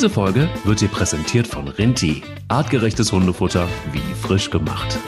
[0.00, 2.22] Diese Folge wird dir präsentiert von Rinti.
[2.48, 4.98] Artgerechtes Hundefutter wie frisch gemacht.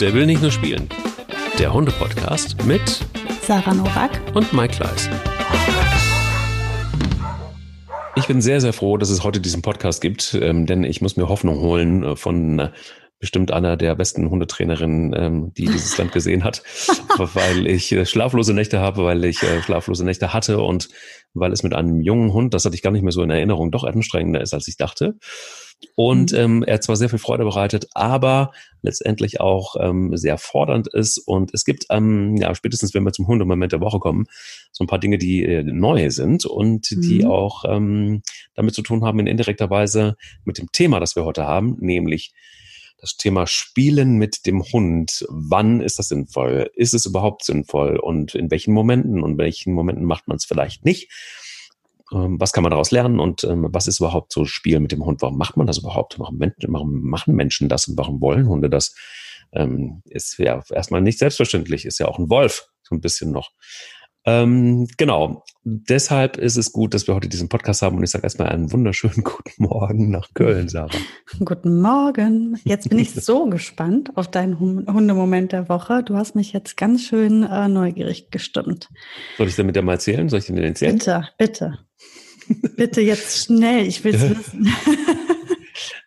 [0.00, 0.88] Der will nicht nur spielen.
[1.58, 3.04] Der Hunde-Podcast mit
[3.42, 5.10] Sarah Novak und Mike Kleiss.
[8.16, 11.18] Ich bin sehr, sehr froh, dass es heute diesen Podcast gibt, ähm, denn ich muss
[11.18, 12.70] mir Hoffnung holen äh, von äh,
[13.18, 16.62] bestimmt einer der besten Hundetrainerinnen, ähm, die dieses Land gesehen hat,
[17.16, 20.88] weil ich äh, schlaflose Nächte habe, weil ich äh, schlaflose Nächte hatte und
[21.32, 23.70] weil es mit einem jungen Hund, das hatte ich gar nicht mehr so in Erinnerung,
[23.70, 25.16] doch anstrengender ist, als ich dachte.
[25.96, 26.38] Und mhm.
[26.38, 28.52] ähm, er zwar sehr viel Freude bereitet, aber
[28.82, 31.18] letztendlich auch ähm, sehr fordernd ist.
[31.18, 34.26] Und es gibt, ähm, ja, spätestens wenn wir zum Hundemoment der Woche kommen,
[34.72, 37.00] so ein paar Dinge, die äh, neu sind und mhm.
[37.00, 38.22] die auch ähm,
[38.54, 42.32] damit zu tun haben in indirekter Weise mit dem Thema, das wir heute haben, nämlich
[43.04, 45.26] das Thema Spielen mit dem Hund.
[45.28, 46.70] Wann ist das sinnvoll?
[46.74, 47.98] Ist es überhaupt sinnvoll?
[47.98, 49.22] Und in welchen Momenten?
[49.22, 51.12] Und in welchen Momenten macht man es vielleicht nicht?
[52.12, 53.20] Ähm, was kann man daraus lernen?
[53.20, 55.20] Und ähm, was ist überhaupt so Spiel mit dem Hund?
[55.20, 56.18] Warum macht man das überhaupt?
[56.18, 57.88] Warum, machen Menschen das?
[57.88, 58.94] Und warum wollen Hunde das?
[59.52, 61.84] Ähm, ist ja erstmal nicht selbstverständlich.
[61.84, 63.50] Ist ja auch ein Wolf, so ein bisschen noch.
[64.26, 65.44] Ähm, genau.
[65.64, 68.72] Deshalb ist es gut, dass wir heute diesen Podcast haben und ich sage erstmal einen
[68.72, 70.90] wunderschönen guten Morgen nach Köln, Sarah.
[71.44, 72.58] Guten Morgen.
[72.64, 76.02] Jetzt bin ich so gespannt auf deinen Hundemoment der Woche.
[76.02, 78.88] Du hast mich jetzt ganz schön äh, neugierig gestimmt.
[79.36, 80.28] Soll ich damit ja mal erzählen?
[80.28, 80.98] Soll ich dir den erzählen?
[80.98, 81.78] Bitte, bitte.
[82.76, 83.86] bitte jetzt schnell.
[83.86, 84.68] Ich will es wissen.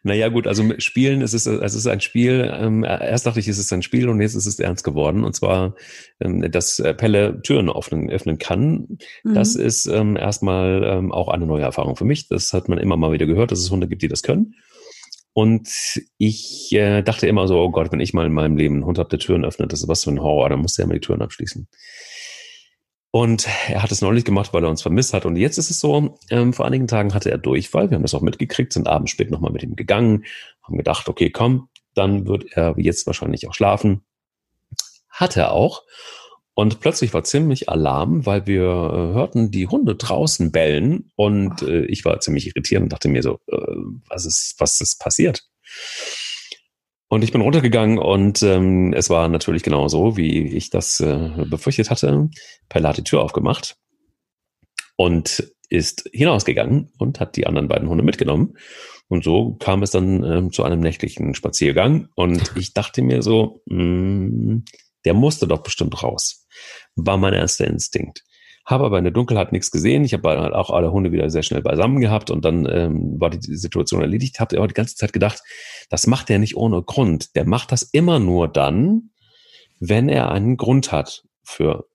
[0.08, 2.50] Naja, gut, also Spielen, es ist, es ist ein Spiel.
[2.58, 5.26] Ähm, erst dachte ich, es ist ein Spiel und jetzt ist es ernst geworden.
[5.26, 5.76] Und zwar,
[6.22, 8.98] ähm, dass äh, Pelle Türen öffnen, öffnen kann.
[9.26, 9.34] Mhm.
[9.34, 12.30] Das ist ähm, erstmal ähm, auch eine neue Erfahrung für mich.
[12.30, 14.56] Das hat man immer mal wieder gehört, dass es Hunde gibt, die das können.
[15.34, 15.70] Und
[16.18, 18.98] ich äh, dachte immer so, oh Gott, wenn ich mal in meinem Leben einen Hund
[18.98, 21.02] habe, der Türen öffnet, das ist was für ein Horror, dann muss der immer die
[21.02, 21.68] Türen abschließen.
[23.12, 25.26] Und er hat es neulich gemacht, weil er uns vermisst hat.
[25.26, 27.90] Und jetzt ist es so, ähm, vor einigen Tagen hatte er Durchfall.
[27.90, 30.26] Wir haben das auch mitgekriegt, sind abends spät nochmal mit ihm gegangen,
[30.62, 34.02] haben gedacht, okay, komm, dann wird er jetzt wahrscheinlich auch schlafen.
[35.10, 35.84] Hat er auch.
[36.54, 41.12] Und plötzlich war ziemlich Alarm, weil wir äh, hörten die Hunde draußen bellen.
[41.16, 43.58] Und äh, ich war ziemlich irritiert und dachte mir so, äh,
[44.10, 45.48] was ist, was ist passiert?
[47.10, 51.46] Und ich bin runtergegangen und ähm, es war natürlich genau so, wie ich das äh,
[51.50, 52.30] befürchtet hatte.
[52.68, 53.78] Pelle hat die Tür aufgemacht
[54.98, 58.58] und ist hinausgegangen und hat die anderen beiden Hunde mitgenommen.
[59.08, 62.10] Und so kam es dann ähm, zu einem nächtlichen Spaziergang.
[62.16, 64.66] Und ich dachte mir so, mh, mm,
[65.06, 66.46] der musste doch bestimmt raus.
[66.96, 68.24] War mein erster Instinkt
[68.68, 70.04] habe aber in der Dunkelheit nichts gesehen.
[70.04, 73.30] Ich habe halt auch alle Hunde wieder sehr schnell beisammen gehabt und dann ähm, war
[73.30, 74.42] die, Situation erledigt.
[74.42, 75.42] Habe aber die ganze Zeit gedacht,
[75.90, 77.36] das macht er nicht ohne Grund.
[77.36, 79.12] Der macht das immer nur dann,
[79.80, 81.88] wenn er einen Grund hat für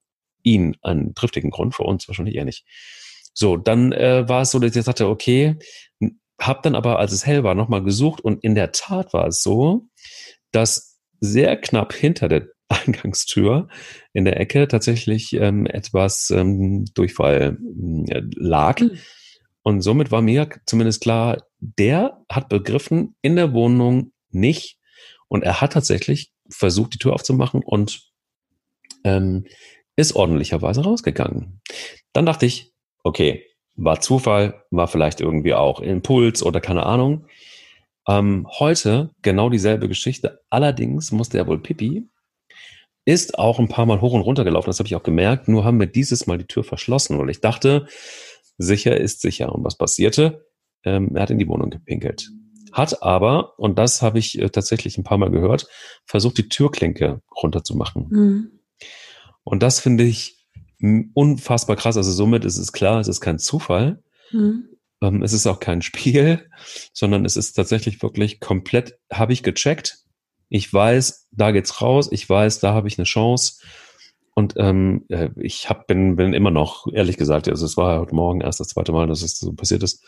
[0.42, 2.64] ihn, einen triftigen Grund, für uns wahrscheinlich eher nicht.
[3.34, 5.56] So, dann äh, war es so, dass ich sagte, okay,
[6.40, 9.42] hab dann aber, als es hell war, nochmal gesucht und in der Tat war es
[9.42, 9.88] so,
[10.52, 13.68] dass sehr knapp hinter der Eingangstür
[14.12, 17.58] in der Ecke tatsächlich ähm, etwas ähm, Durchfall
[18.08, 18.80] äh, lag.
[18.80, 18.98] Mhm.
[19.62, 24.78] Und somit war mir zumindest klar, der hat begriffen, in der Wohnung nicht.
[25.28, 28.10] Und er hat tatsächlich versucht, die Tür aufzumachen und
[29.04, 29.46] ähm,
[29.96, 31.60] ist ordentlicherweise rausgegangen.
[32.12, 32.72] Dann dachte ich,
[33.04, 33.44] okay,
[33.74, 37.26] war Zufall, war vielleicht irgendwie auch Impuls oder keine Ahnung.
[38.08, 40.40] Ähm, heute genau dieselbe Geschichte.
[40.50, 42.08] Allerdings musste er wohl Pipi
[43.04, 45.48] ist auch ein paar Mal hoch und runter gelaufen, das habe ich auch gemerkt.
[45.48, 47.86] Nur haben wir dieses Mal die Tür verschlossen, weil ich dachte,
[48.58, 49.52] sicher ist sicher.
[49.52, 50.46] Und was passierte?
[50.84, 52.30] Ähm, er hat in die Wohnung gepinkelt.
[52.72, 55.66] Hat aber, und das habe ich äh, tatsächlich ein paar Mal gehört,
[56.06, 58.06] versucht, die Türklinke runterzumachen.
[58.08, 58.60] Mhm.
[59.44, 60.46] Und das finde ich
[61.14, 61.96] unfassbar krass.
[61.96, 64.02] Also somit ist es klar, es ist kein Zufall.
[64.30, 64.68] Mhm.
[65.02, 66.48] Ähm, es ist auch kein Spiel,
[66.92, 70.01] sondern es ist tatsächlich wirklich komplett, habe ich gecheckt,
[70.54, 72.08] ich weiß, da geht's raus.
[72.12, 73.54] Ich weiß, da habe ich eine Chance.
[74.34, 78.14] Und ähm, äh, ich hab, bin, bin immer noch, ehrlich gesagt, also es war heute
[78.14, 80.04] Morgen erst das zweite Mal, dass es so passiert ist,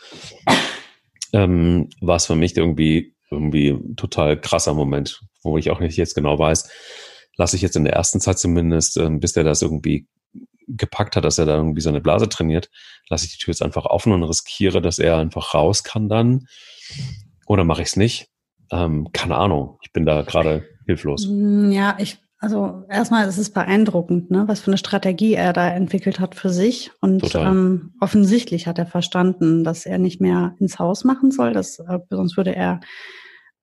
[1.33, 6.13] ähm, war es für mich irgendwie irgendwie total krasser Moment, wo ich auch nicht jetzt
[6.13, 6.69] genau weiß,
[7.37, 10.07] lasse ich jetzt in der ersten Zeit zumindest, ähm, bis der das irgendwie
[10.67, 12.69] gepackt hat, dass er da irgendwie seine Blase trainiert,
[13.09, 16.47] lasse ich die Tür jetzt einfach offen und riskiere, dass er einfach raus kann dann.
[17.47, 18.29] Oder mache ich es nicht?
[18.71, 21.27] Ähm, keine Ahnung, ich bin da gerade hilflos.
[21.29, 25.69] Mm, ja, ich, also erstmal ist es beeindruckend, ne, was für eine Strategie er da
[25.69, 26.91] entwickelt hat für sich.
[27.01, 31.79] Und ähm, offensichtlich hat er verstanden, dass er nicht mehr ins Haus machen soll, dass,
[31.79, 32.81] äh, sonst würde er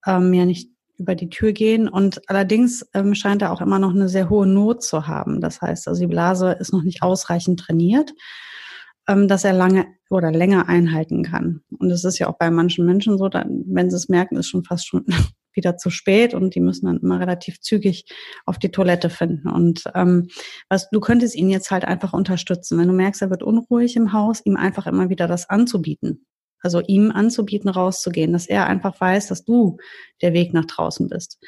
[0.07, 1.89] ähm, ja nicht über die Tür gehen.
[1.89, 5.41] Und allerdings ähm, scheint er auch immer noch eine sehr hohe Not zu haben.
[5.41, 8.13] Das heißt, also die Blase ist noch nicht ausreichend trainiert.
[9.09, 11.63] Ähm, dass er lange oder länger einhalten kann.
[11.79, 14.49] Und es ist ja auch bei manchen Menschen so, dann, wenn sie es merken, ist
[14.49, 15.05] schon fast schon
[15.55, 18.07] wieder zu spät und die müssen dann immer relativ zügig
[18.47, 19.49] auf die Toilette finden.
[19.49, 20.29] Und ähm,
[20.69, 24.13] was du könntest ihn jetzt halt einfach unterstützen, wenn du merkst, er wird unruhig im
[24.13, 26.27] Haus, ihm einfach immer wieder das anzubieten.
[26.61, 29.79] Also ihm anzubieten, rauszugehen, dass er einfach weiß, dass du
[30.23, 31.39] der Weg nach draußen bist.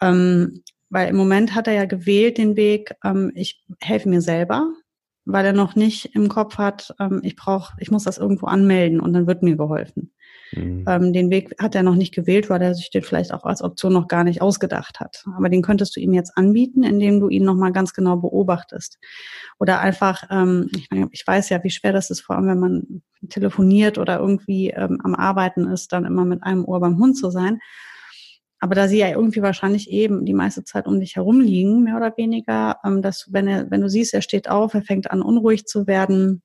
[0.00, 4.72] Ähm, weil im Moment hat er ja gewählt den Weg, ähm, ich helfe mir selber,
[5.26, 9.00] weil er noch nicht im Kopf hat, ähm, ich brauche, ich muss das irgendwo anmelden
[9.00, 10.12] und dann wird mir geholfen.
[10.52, 10.84] Mhm.
[10.86, 13.60] Ähm, den Weg hat er noch nicht gewählt, weil er sich den vielleicht auch als
[13.60, 15.24] Option noch gar nicht ausgedacht hat.
[15.36, 18.98] Aber den könntest du ihm jetzt anbieten, indem du ihn nochmal ganz genau beobachtest.
[19.58, 23.02] Oder einfach, ähm, ich, ich weiß ja, wie schwer das ist, vor allem wenn man
[23.28, 27.30] telefoniert oder irgendwie ähm, am Arbeiten ist, dann immer mit einem Ohr beim Hund zu
[27.30, 27.58] sein.
[28.58, 31.96] Aber da sie ja irgendwie wahrscheinlich eben die meiste Zeit um dich herum liegen, mehr
[31.96, 35.22] oder weniger, ähm, dass wenn er, wenn du siehst, er steht auf, er fängt an
[35.22, 36.42] unruhig zu werden,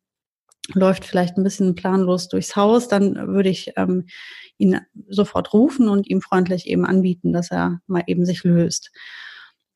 [0.74, 4.06] läuft vielleicht ein bisschen planlos durchs Haus, dann würde ich ähm,
[4.58, 8.92] ihn sofort rufen und ihm freundlich eben anbieten, dass er mal eben sich löst.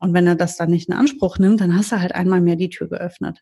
[0.05, 2.55] Und wenn er das dann nicht in Anspruch nimmt, dann hast du halt einmal mehr
[2.55, 3.39] die Tür geöffnet.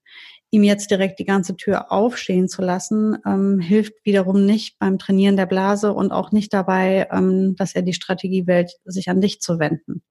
[0.50, 5.36] Ihm jetzt direkt die ganze Tür aufstehen zu lassen, ähm, hilft wiederum nicht beim Trainieren
[5.36, 9.42] der Blase und auch nicht dabei, ähm, dass er die Strategie wählt, sich an dich
[9.42, 10.04] zu wenden.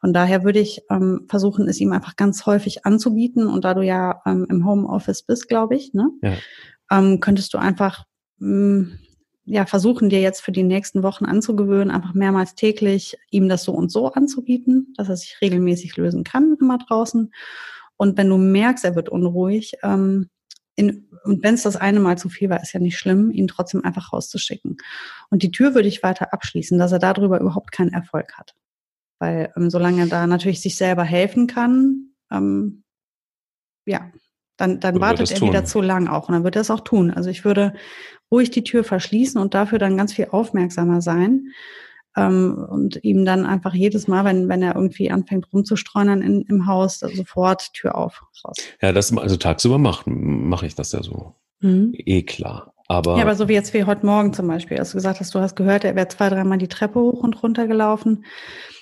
[0.00, 3.46] Von daher würde ich ähm, versuchen, es ihm einfach ganz häufig anzubieten.
[3.46, 6.34] Und da du ja ähm, im Homeoffice bist, glaube ich, ne, ja.
[6.90, 8.06] ähm, könntest du einfach
[8.38, 8.98] mh, mm,
[9.46, 13.72] ja versuchen, dir jetzt für die nächsten Wochen anzugewöhnen, einfach mehrmals täglich ihm das so
[13.72, 17.32] und so anzubieten, dass er sich regelmäßig lösen kann immer draußen.
[17.96, 20.28] Und wenn du merkst, er wird unruhig, ähm,
[20.74, 23.48] in, und wenn es das eine Mal zu viel war, ist ja nicht schlimm, ihn
[23.48, 24.76] trotzdem einfach rauszuschicken.
[25.30, 28.54] Und die Tür würde ich weiter abschließen, dass er darüber überhaupt keinen Erfolg hat.
[29.18, 32.84] Weil ähm, solange er da natürlich sich selber helfen kann, ähm,
[33.86, 34.10] ja,
[34.56, 35.48] dann, dann wartet er tun.
[35.48, 36.28] wieder zu lang auch.
[36.28, 37.10] Und dann wird er es auch tun.
[37.10, 37.74] Also ich würde
[38.30, 41.48] ruhig die Tür verschließen und dafür dann ganz viel aufmerksamer sein.
[42.16, 46.66] Ähm, und ihm dann einfach jedes Mal, wenn, wenn er irgendwie anfängt rumzustreunern in, im
[46.66, 48.56] Haus, sofort Tür auf, raus.
[48.80, 51.34] Ja, das, also tagsüber mache mach ich das ja so.
[51.60, 51.92] Mhm.
[51.94, 52.72] Eh klar.
[52.88, 55.34] Aber ja, aber so wie jetzt wie heute Morgen zum Beispiel, als du gesagt hast,
[55.34, 58.24] du hast gehört, er wäre zwei, dreimal die Treppe hoch und runter gelaufen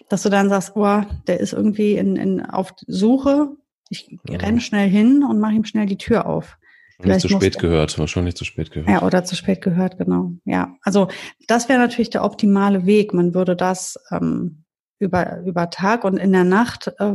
[0.08, 3.56] dass du dann sagst, oh, der ist irgendwie in, in, auf Suche.
[3.94, 4.38] Ich ja.
[4.38, 6.58] renne schnell hin und mache ihm schnell die Tür auf.
[7.00, 8.88] Vielleicht zu spät gehört, wahrscheinlich zu spät gehört.
[8.88, 10.32] Ja, oder zu spät gehört, genau.
[10.44, 11.08] Ja, also
[11.49, 13.12] das wäre natürlich der optimale Weg.
[13.12, 14.64] Man würde das ähm,
[14.99, 17.14] über, über Tag und in der Nacht, äh,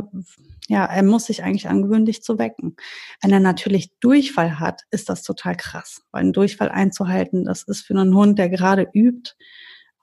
[0.68, 2.76] ja, er muss sich eigentlich angewöhnen, dich zu wecken.
[3.22, 6.02] Wenn er natürlich Durchfall hat, ist das total krass.
[6.12, 9.32] Weil einen Durchfall einzuhalten, das ist für einen Hund, der gerade übt,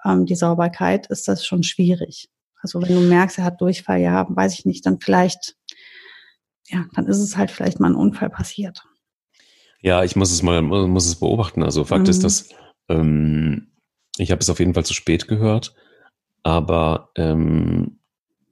[0.03, 2.29] ähm, die Sauberkeit, ist das schon schwierig.
[2.61, 5.55] Also wenn du merkst, er hat Durchfall, ja, weiß ich nicht, dann vielleicht,
[6.67, 8.83] ja, dann ist es halt vielleicht mal ein Unfall passiert.
[9.81, 11.63] Ja, ich muss es mal, muss es beobachten.
[11.63, 12.09] Also Fakt mhm.
[12.09, 12.49] ist, dass
[12.89, 13.71] ähm,
[14.17, 15.75] ich habe es auf jeden Fall zu spät gehört,
[16.43, 17.99] aber ähm,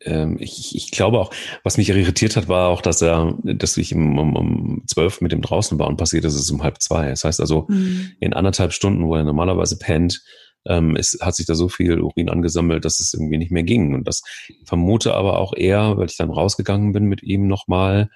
[0.02, 1.34] ähm, ich, ich glaube auch,
[1.64, 5.32] was mich irritiert hat, war auch, dass er, dass ich um, um, um zwölf mit
[5.32, 7.10] dem draußen war und passiert ist es um halb zwei.
[7.10, 8.12] Das heißt also, mhm.
[8.20, 10.24] in anderthalb Stunden, wo er normalerweise pennt,
[10.66, 13.94] ähm, es hat sich da so viel Urin angesammelt, dass es irgendwie nicht mehr ging.
[13.94, 14.22] Und das
[14.66, 18.10] vermute aber auch eher, weil ich dann rausgegangen bin mit ihm nochmal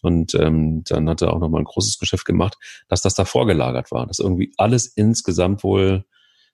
[0.00, 2.56] und ähm, dann hat er auch nochmal ein großes Geschäft gemacht,
[2.88, 6.04] dass das da vorgelagert war, dass irgendwie alles insgesamt wohl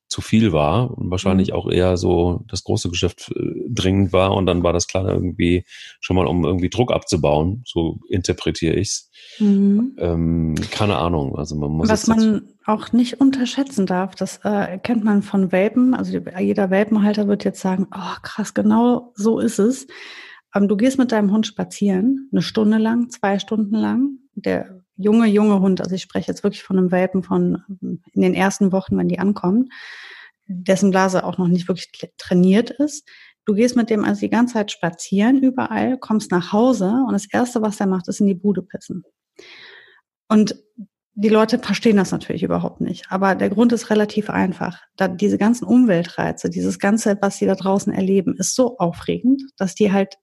[0.09, 1.55] zu viel war und wahrscheinlich mhm.
[1.55, 5.65] auch eher so das große Geschäft äh, dringend war und dann war das klar irgendwie
[6.01, 9.11] schon mal, um irgendwie Druck abzubauen, so interpretiere ich's.
[9.39, 9.97] Mhm.
[9.99, 15.05] Ähm, keine Ahnung, also man muss Was man auch nicht unterschätzen darf, das äh, kennt
[15.05, 19.87] man von Welpen, also jeder Welpenhalter wird jetzt sagen, oh krass, genau so ist es.
[20.55, 25.27] Ähm, du gehst mit deinem Hund spazieren, eine Stunde lang, zwei Stunden lang, der junge,
[25.27, 27.63] junge Hund, also ich spreche jetzt wirklich von einem Welpen von
[28.13, 29.71] in den ersten Wochen, wenn die ankommen,
[30.47, 33.09] dessen Blase auch noch nicht wirklich trainiert ist.
[33.45, 37.27] Du gehst mit dem also die ganze Zeit spazieren überall, kommst nach Hause und das
[37.31, 39.05] erste, was er macht, ist in die Bude pissen.
[40.29, 40.57] Und
[41.17, 43.07] die Leute verstehen das natürlich überhaupt nicht.
[43.11, 44.81] Aber der Grund ist relativ einfach.
[44.97, 49.75] Da diese ganzen Umweltreize, dieses Ganze, was sie da draußen erleben, ist so aufregend, dass
[49.75, 50.17] die halt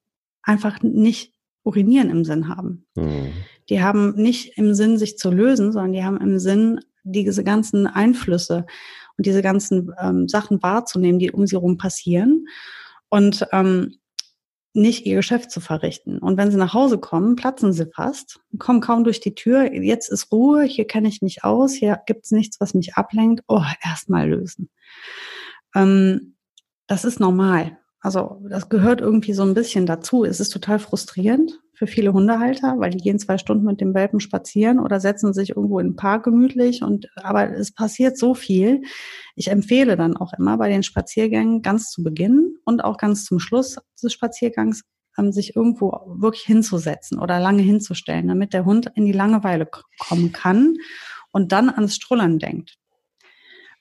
[0.44, 2.86] einfach nicht urinieren im Sinn haben.
[2.96, 3.32] Mhm.
[3.72, 7.88] Die haben nicht im Sinn, sich zu lösen, sondern die haben im Sinn, diese ganzen
[7.88, 8.66] Einflüsse
[9.18, 12.48] und diese ganzen ähm, Sachen wahrzunehmen, die um sie herum passieren
[13.08, 13.96] und ähm,
[14.74, 16.18] nicht ihr Geschäft zu verrichten.
[16.18, 19.74] Und wenn sie nach Hause kommen, platzen sie fast, kommen kaum durch die Tür.
[19.74, 23.42] Jetzt ist Ruhe, hier kenne ich mich aus, hier gibt's nichts, was mich ablenkt.
[23.48, 24.70] Oh, erstmal lösen.
[25.76, 26.36] Ähm,
[26.88, 27.78] das ist normal.
[28.02, 30.26] Also das gehört irgendwie so ein bisschen dazu.
[30.26, 34.20] Es ist total frustrierend für viele Hundehalter, weil die gehen zwei Stunden mit dem Welpen
[34.20, 38.82] spazieren oder setzen sich irgendwo in den Park gemütlich und aber es passiert so viel.
[39.36, 43.40] Ich empfehle dann auch immer bei den Spaziergängen ganz zu Beginn und auch ganz zum
[43.40, 44.82] Schluss des Spaziergangs
[45.18, 49.68] ähm, sich irgendwo wirklich hinzusetzen oder lange hinzustellen, damit der Hund in die Langeweile
[50.00, 50.76] kommen kann
[51.32, 52.78] und dann ans Strullern denkt.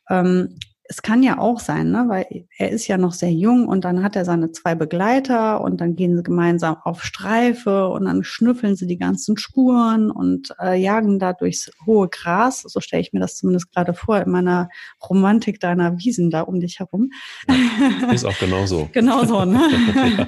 [0.09, 0.59] Ähm,
[0.91, 2.27] es kann ja auch sein, ne, weil
[2.59, 5.95] er ist ja noch sehr jung und dann hat er seine zwei Begleiter und dann
[5.95, 11.21] gehen sie gemeinsam auf Streife und dann schnüffeln sie die ganzen Spuren und äh, jagen
[11.21, 12.63] da durchs hohe Gras.
[12.63, 14.69] So stelle ich mir das zumindest gerade vor in meiner
[15.09, 17.11] Romantik deiner Wiesen da um dich herum.
[17.49, 18.89] Ja, ist auch genauso.
[18.91, 19.61] genauso, ne?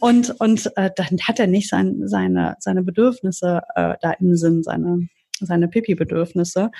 [0.00, 4.64] und und äh, dann hat er nicht sein, seine, seine Bedürfnisse äh, da im Sinn,
[4.64, 5.06] seine,
[5.38, 6.72] seine Pipi-Bedürfnisse.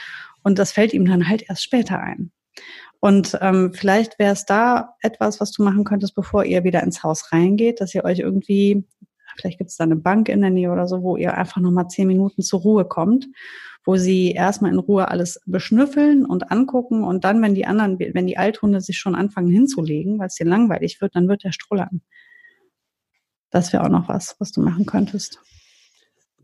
[0.43, 2.33] Und das fällt ihm dann halt erst später ein.
[3.01, 7.03] Und ähm, vielleicht wäre es da etwas, was du machen könntest, bevor ihr wieder ins
[7.03, 8.85] Haus reingeht, dass ihr euch irgendwie,
[9.37, 11.89] vielleicht gibt es da eine Bank in der Nähe oder so, wo ihr einfach nochmal
[11.89, 13.27] zehn Minuten zur Ruhe kommt,
[13.87, 18.27] wo sie erstmal in Ruhe alles beschnüffeln und angucken und dann, wenn die anderen, wenn
[18.27, 22.03] die Althunde sich schon anfangen hinzulegen, weil es dir langweilig wird, dann wird der strullern.
[23.51, 25.41] Das wäre auch noch was, was du machen könntest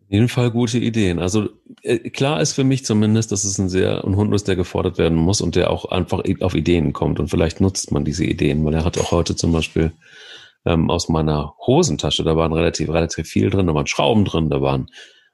[0.08, 1.18] jeden Fall gute Ideen.
[1.18, 1.48] Also
[1.82, 4.98] äh, klar ist für mich zumindest, dass es ein sehr ein Hund ist, der gefordert
[4.98, 7.18] werden muss und der auch einfach auf Ideen kommt.
[7.18, 9.92] Und vielleicht nutzt man diese Ideen, weil er hat auch heute zum Beispiel
[10.64, 14.60] ähm, aus meiner Hosentasche, da waren relativ, relativ viel drin, da waren Schrauben drin, da
[14.60, 14.88] waren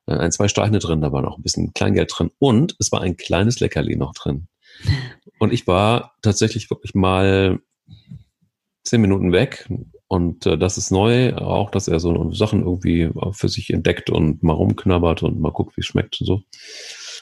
[0.06, 3.00] äh, ein, zwei Steine drin, da war noch ein bisschen Kleingeld drin und es war
[3.00, 4.48] ein kleines Leckerli noch drin.
[5.38, 7.58] Und ich war tatsächlich wirklich mal
[8.84, 9.68] zehn Minuten weg
[10.12, 14.42] und äh, das ist neu, auch dass er so Sachen irgendwie für sich entdeckt und
[14.42, 16.42] mal rumknabbert und mal guckt, wie es schmeckt und so.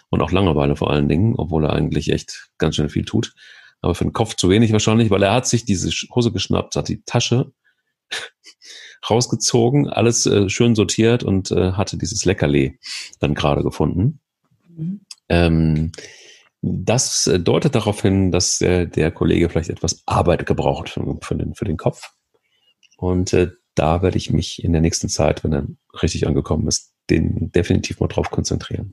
[0.08, 3.32] Und auch Langeweile vor allen Dingen, obwohl er eigentlich echt ganz schön viel tut.
[3.80, 6.88] Aber für den Kopf zu wenig wahrscheinlich, weil er hat sich diese Hose geschnappt, hat
[6.88, 7.52] die Tasche
[9.08, 12.80] rausgezogen, alles äh, schön sortiert und äh, hatte dieses Leckerli
[13.20, 14.18] dann gerade gefunden.
[14.68, 15.02] Mhm.
[15.28, 15.92] Ähm,
[16.60, 21.36] das äh, deutet darauf hin, dass äh, der Kollege vielleicht etwas Arbeit gebraucht für, für,
[21.36, 22.10] den, für den Kopf.
[23.00, 25.66] Und äh, da werde ich mich in der nächsten Zeit, wenn er
[26.02, 28.92] richtig angekommen ist, den definitiv mal drauf konzentrieren.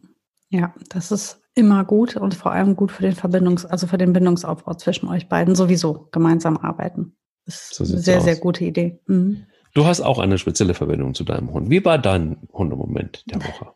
[0.49, 4.13] Ja, das ist immer gut und vor allem gut für den Verbindungs-, also für den
[4.13, 7.17] Bindungsaufbau zwischen euch beiden sowieso gemeinsam arbeiten.
[7.45, 8.23] Das ist so eine sehr, aus.
[8.23, 9.01] sehr gute Idee.
[9.07, 9.45] Mhm.
[9.73, 11.69] Du hast auch eine spezielle Verbindung zu deinem Hund.
[11.69, 13.73] Wie war dein Hundemoment der Woche?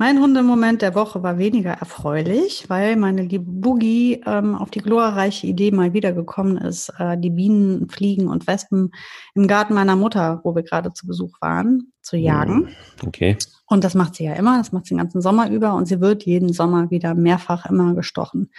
[0.00, 5.48] Mein Hundemoment der Woche war weniger erfreulich, weil meine liebe Boogie ähm, auf die glorreiche
[5.48, 8.92] Idee mal wiedergekommen ist, äh, die Bienen, Fliegen und Wespen
[9.34, 12.68] im Garten meiner Mutter, wo wir gerade zu Besuch waren, zu jagen.
[12.68, 13.36] Hm, okay.
[13.66, 16.00] Und das macht sie ja immer, das macht sie den ganzen Sommer über und sie
[16.00, 18.52] wird jeden Sommer wieder mehrfach immer gestochen.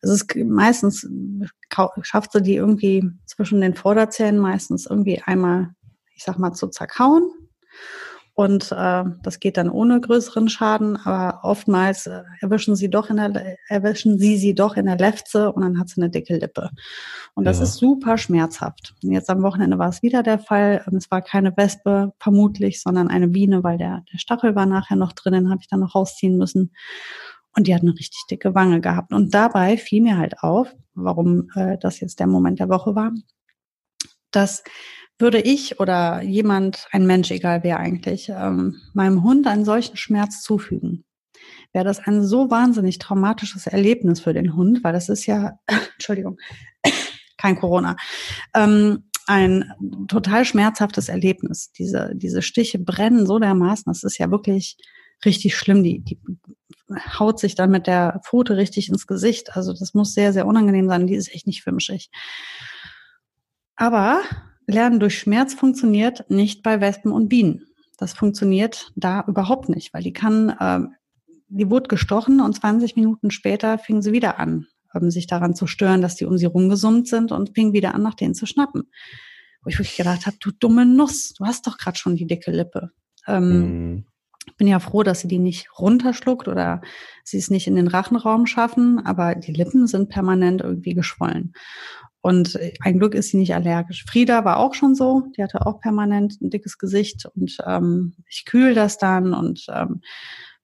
[0.00, 1.06] Also es ist meistens
[2.00, 5.74] schafft sie die irgendwie zwischen den Vorderzähnen meistens irgendwie einmal,
[6.14, 7.30] ich sag mal, zu zerkauen
[8.34, 13.16] und äh, das geht dann ohne größeren Schaden, aber oftmals äh, erwischen sie doch in
[13.16, 16.70] der erwischen sie sie doch in der Lefze und dann hat sie eine dicke Lippe.
[17.34, 17.64] Und das ja.
[17.64, 18.94] ist super schmerzhaft.
[19.02, 20.82] Und jetzt am Wochenende war es wieder der Fall.
[20.96, 25.12] Es war keine Wespe vermutlich, sondern eine Biene, weil der, der Stachel war nachher noch
[25.12, 26.72] drinnen, habe ich dann noch rausziehen müssen.
[27.54, 29.12] Und die hat eine richtig dicke Wange gehabt.
[29.12, 33.12] Und dabei fiel mir halt auf, warum äh, das jetzt der Moment der Woche war,
[34.30, 34.64] dass
[35.22, 40.42] würde ich oder jemand, ein Mensch, egal wer eigentlich, ähm, meinem Hund einen solchen Schmerz
[40.42, 41.04] zufügen,
[41.72, 45.58] wäre das ein so wahnsinnig traumatisches Erlebnis für den Hund, weil das ist ja,
[45.94, 46.38] Entschuldigung,
[47.38, 47.96] kein Corona,
[48.54, 49.72] ähm, ein
[50.08, 51.72] total schmerzhaftes Erlebnis.
[51.72, 54.76] Diese, diese Stiche brennen so dermaßen, das ist ja wirklich
[55.24, 55.82] richtig schlimm.
[55.82, 56.18] Die, die
[57.18, 59.56] haut sich dann mit der Pfote richtig ins Gesicht.
[59.56, 61.06] Also das muss sehr, sehr unangenehm sein.
[61.06, 62.10] Die ist echt nicht filmschig.
[63.76, 64.22] Aber
[64.66, 67.66] Lernen durch Schmerz funktioniert nicht bei Wespen und Bienen.
[67.98, 70.80] Das funktioniert da überhaupt nicht, weil die kann, äh,
[71.48, 75.66] die wurde gestochen und 20 Minuten später fing sie wieder an, ähm, sich daran zu
[75.66, 78.90] stören, dass die um sie rumgesummt sind und fing wieder an, nach denen zu schnappen.
[79.62, 82.50] Wo ich wirklich gedacht habe, du dumme Nuss, du hast doch gerade schon die dicke
[82.50, 82.90] Lippe.
[83.28, 84.06] Ähm, mm.
[84.56, 86.80] Bin ja froh, dass sie die nicht runterschluckt oder
[87.22, 91.52] sie es nicht in den Rachenraum schaffen, aber die Lippen sind permanent irgendwie geschwollen.
[92.22, 94.04] Und ein Glück ist sie nicht allergisch.
[94.08, 98.44] Frieda war auch schon so, die hatte auch permanent ein dickes Gesicht und ähm, ich
[98.44, 100.02] kühl das dann und ähm,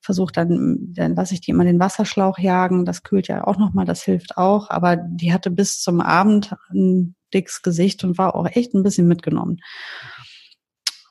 [0.00, 2.84] versuche dann, dann lasse ich die immer den Wasserschlauch jagen.
[2.84, 4.70] Das kühlt ja auch nochmal, das hilft auch.
[4.70, 9.08] Aber die hatte bis zum Abend ein dickes Gesicht und war auch echt ein bisschen
[9.08, 9.58] mitgenommen.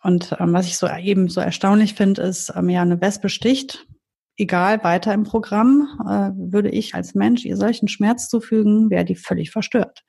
[0.01, 3.85] Und ähm, was ich so eben so erstaunlich finde, ist, ähm, ja, eine Wespe sticht,
[4.37, 9.15] egal weiter im Programm, äh, würde ich als Mensch ihr solchen Schmerz zufügen, wäre die
[9.15, 10.05] völlig verstört.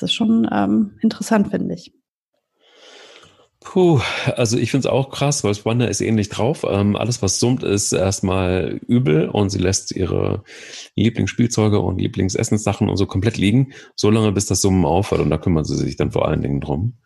[0.00, 1.92] Das ist schon ähm, interessant, finde ich.
[3.60, 4.00] Puh,
[4.36, 6.66] also ich finde es auch krass, weil Wanda ist ähnlich drauf.
[6.68, 10.42] Ähm, alles, was summt, ist erstmal übel und sie lässt ihre
[10.96, 15.64] Lieblingsspielzeuge und Lieblingsessenssachen und so komplett liegen, solange bis das Summen aufhört und da kümmern
[15.64, 16.98] sie sich dann vor allen Dingen drum.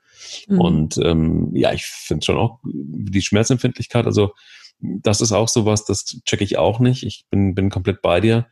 [0.48, 0.60] Mhm.
[0.60, 4.32] Und ähm, ja, ich finde schon auch die Schmerzempfindlichkeit, also
[4.80, 7.02] das ist auch sowas, das checke ich auch nicht.
[7.02, 8.46] Ich bin, bin komplett bei dir.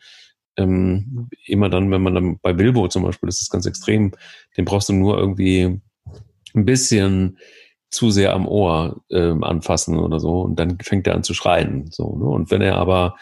[0.57, 4.13] Ähm, immer dann, wenn man dann bei Bilbo zum Beispiel, das ist ganz extrem,
[4.57, 5.81] den brauchst du nur irgendwie
[6.55, 7.39] ein bisschen
[7.91, 11.91] zu sehr am Ohr ähm, anfassen oder so und dann fängt er an zu schreien.
[11.91, 12.25] So, ne?
[12.25, 13.17] Und wenn er aber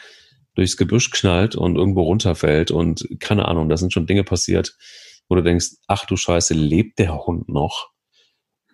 [0.55, 4.77] durchs Gebüsch knallt und irgendwo runterfällt und keine Ahnung, da sind schon Dinge passiert,
[5.29, 7.91] wo du denkst, ach du Scheiße, lebt der Hund noch?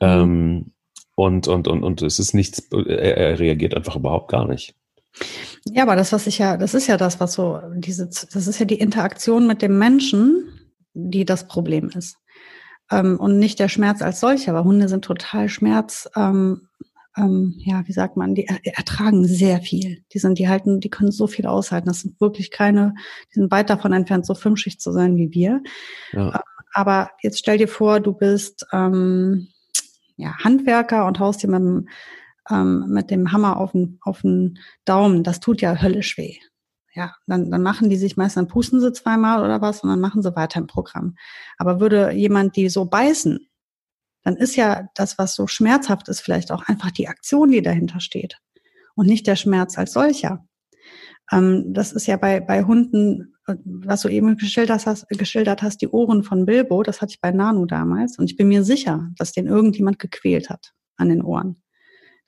[0.00, 0.06] Mhm.
[0.08, 0.72] Ähm,
[1.16, 4.74] und, und, und, und es ist nichts, er, er reagiert einfach überhaupt gar nicht.
[5.64, 8.58] Ja, aber das, was ich ja, das ist ja das, was so, diese, das ist
[8.58, 10.48] ja die Interaktion mit dem Menschen,
[10.94, 12.16] die das Problem ist
[12.90, 16.68] ähm, und nicht der Schmerz als solcher, weil Hunde sind total Schmerz, ähm,
[17.16, 20.04] ähm, ja, wie sagt man, die ertragen sehr viel.
[20.12, 21.88] Die sind, die halten, die können so viel aushalten.
[21.88, 22.94] Das sind wirklich keine,
[23.30, 25.62] die sind weit davon entfernt, so fünfschicht zu sein wie wir.
[26.12, 26.34] Ja.
[26.34, 26.40] Ähm,
[26.72, 29.48] aber jetzt stell dir vor, du bist ähm,
[30.16, 31.88] ja, Handwerker und haust dir mit dem,
[32.50, 35.24] ähm, mit dem Hammer auf den, auf den Daumen.
[35.24, 36.38] Das tut ja höllisch weh
[36.94, 40.00] ja, dann, dann machen die sich meist, dann pusten sie zweimal oder was und dann
[40.00, 41.16] machen sie weiter im Programm.
[41.56, 43.48] Aber würde jemand die so beißen,
[44.22, 48.00] dann ist ja das, was so schmerzhaft ist, vielleicht auch einfach die Aktion, die dahinter
[48.00, 48.38] steht
[48.94, 50.46] und nicht der Schmerz als solcher.
[51.32, 55.80] Ähm, das ist ja bei, bei Hunden, äh, was du eben geschildert hast, geschildert hast,
[55.80, 59.08] die Ohren von Bilbo, das hatte ich bei Nanu damals und ich bin mir sicher,
[59.16, 61.62] dass den irgendjemand gequält hat an den Ohren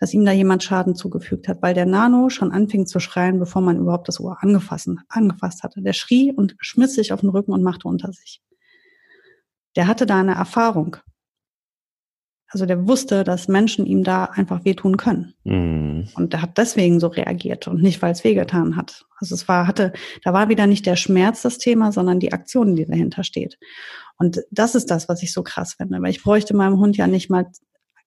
[0.03, 3.63] dass ihm da jemand Schaden zugefügt hat, weil der Nano schon anfing zu schreien, bevor
[3.63, 5.81] man überhaupt das Ohr angefasst, angefasst hatte.
[5.81, 8.43] Der schrie und schmiss sich auf den Rücken und machte unter sich.
[9.77, 10.97] Der hatte da eine Erfahrung.
[12.49, 15.35] Also der wusste, dass Menschen ihm da einfach wehtun können.
[15.45, 16.09] Mhm.
[16.17, 19.05] Und der hat deswegen so reagiert und nicht, weil es wehgetan hat.
[19.19, 19.93] Also es war, hatte,
[20.25, 23.57] da war wieder nicht der Schmerz das Thema, sondern die Aktion, die dahinter steht.
[24.19, 26.03] Und das ist das, was ich so krass finde.
[26.03, 27.47] Weil ich bräuchte meinem Hund ja nicht mal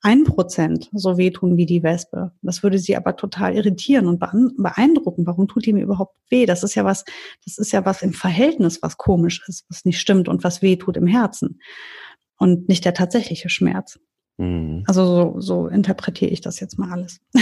[0.05, 2.31] ein Prozent so wehtun wie die Wespe.
[2.43, 5.25] Das würde sie aber total irritieren und beeindrucken.
[5.25, 6.45] Warum tut die mir überhaupt weh?
[6.45, 7.05] Das ist ja was,
[7.43, 10.75] das ist ja was im Verhältnis, was komisch ist, was nicht stimmt und was weh
[10.75, 11.59] tut im Herzen.
[12.37, 13.99] Und nicht der tatsächliche Schmerz.
[14.37, 14.83] Mhm.
[14.85, 17.19] Also so, so interpretiere ich das jetzt mal alles.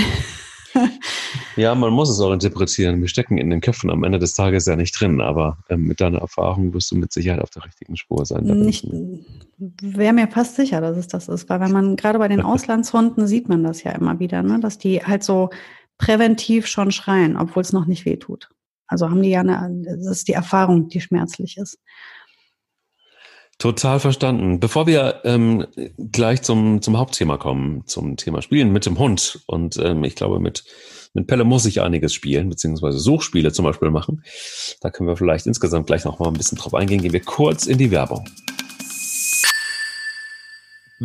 [1.55, 3.01] Ja, man muss es auch interpretieren.
[3.01, 6.01] Wir stecken in den Köpfen am Ende des Tages ja nicht drin, aber ähm, mit
[6.01, 8.43] deiner Erfahrung wirst du mit Sicherheit auf der richtigen Spur sein.
[8.43, 8.88] Nicht,
[9.57, 13.27] wäre mir fast sicher, dass es das ist, weil wenn man gerade bei den Auslandshunden
[13.27, 15.49] sieht man das ja immer wieder, ne, dass die halt so
[15.97, 18.49] präventiv schon schreien, obwohl es noch nicht wehtut.
[18.88, 21.79] Also haben die ja eine, das ist die Erfahrung, die schmerzlich ist.
[23.63, 24.60] Total verstanden.
[24.60, 25.65] Bevor wir ähm,
[25.97, 29.39] gleich zum, zum Hauptthema kommen, zum Thema Spielen mit dem Hund.
[29.45, 30.65] Und ähm, ich glaube, mit,
[31.13, 34.21] mit Pelle muss ich einiges spielen, beziehungsweise Suchspiele zum Beispiel machen.
[34.82, 37.02] Da können wir vielleicht insgesamt gleich noch mal ein bisschen drauf eingehen.
[37.02, 38.26] Gehen wir kurz in die Werbung.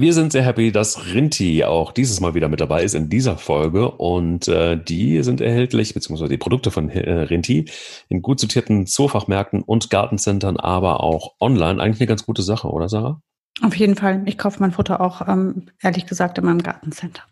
[0.00, 3.36] Wir sind sehr happy, dass Rinti auch dieses Mal wieder mit dabei ist in dieser
[3.36, 7.68] Folge und äh, die sind erhältlich, beziehungsweise die Produkte von äh, Rinti
[8.08, 11.82] in gut sortierten Zoofachmärkten und Gartencentern, aber auch online.
[11.82, 13.20] Eigentlich eine ganz gute Sache, oder Sarah?
[13.60, 14.22] Auf jeden Fall.
[14.26, 17.24] Ich kaufe mein Futter auch, ähm, ehrlich gesagt, in meinem Gartencenter.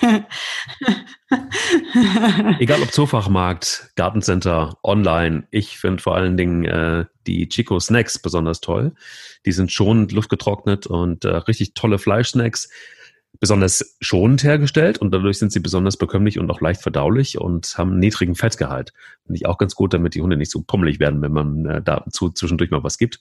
[2.58, 5.46] Egal ob Zoofachmarkt, Gartencenter, online.
[5.50, 8.92] Ich finde vor allen Dingen äh, die Chico Snacks besonders toll.
[9.46, 12.68] Die sind schonend luftgetrocknet und äh, richtig tolle Fleischsnacks
[13.40, 17.98] besonders schonend hergestellt und dadurch sind sie besonders bekömmlich und auch leicht verdaulich und haben
[17.98, 18.92] niedrigen Fettgehalt.
[19.24, 21.82] Finde ich auch ganz gut, damit die Hunde nicht so pummelig werden, wenn man äh,
[21.82, 23.20] da zu, zwischendurch mal was gibt.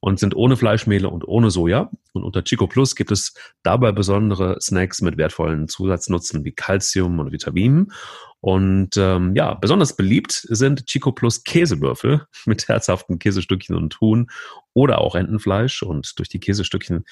[0.00, 1.90] Und sind ohne Fleischmehle und ohne Soja.
[2.12, 7.32] Und unter Chico Plus gibt es dabei besondere Snacks mit wertvollen Zusatznutzen wie Calcium und
[7.32, 7.92] Vitaminen.
[8.40, 14.28] Und ähm, ja, besonders beliebt sind Chico Plus Käsewürfel mit herzhaften Käsestückchen und Huhn
[14.74, 15.82] oder auch Entenfleisch.
[15.82, 17.04] Und durch die Käsestückchen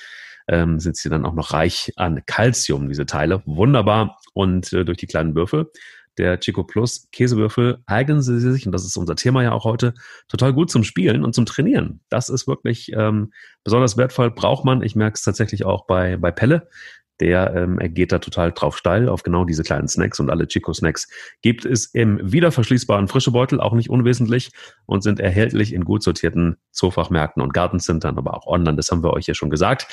[0.47, 3.43] ähm, sind sie dann auch noch reich an Calcium, diese Teile.
[3.47, 4.19] Wunderbar.
[4.35, 5.71] Und äh, durch die kleinen Würfel
[6.19, 9.95] der Chico Plus Käsewürfel eignen sie sich, und das ist unser Thema ja auch heute,
[10.29, 12.01] total gut zum Spielen und zum Trainieren.
[12.09, 13.33] Das ist wirklich ähm,
[13.65, 14.83] besonders wertvoll, braucht man.
[14.83, 16.69] Ich merke es tatsächlich auch bei, bei Pelle
[17.21, 20.47] der ähm, er geht da total drauf steil auf genau diese kleinen Snacks und alle
[20.47, 21.09] Chico-Snacks
[21.43, 24.51] gibt es im wiederverschließbaren Frischebeutel, auch nicht unwesentlich
[24.87, 29.13] und sind erhältlich in gut sortierten Zoofachmärkten und Gartencentern, aber auch online, das haben wir
[29.13, 29.87] euch ja schon gesagt.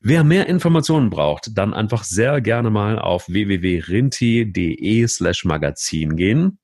[0.00, 6.58] Wer mehr Informationen braucht, dann einfach sehr gerne mal auf www.rinti.de slash magazin gehen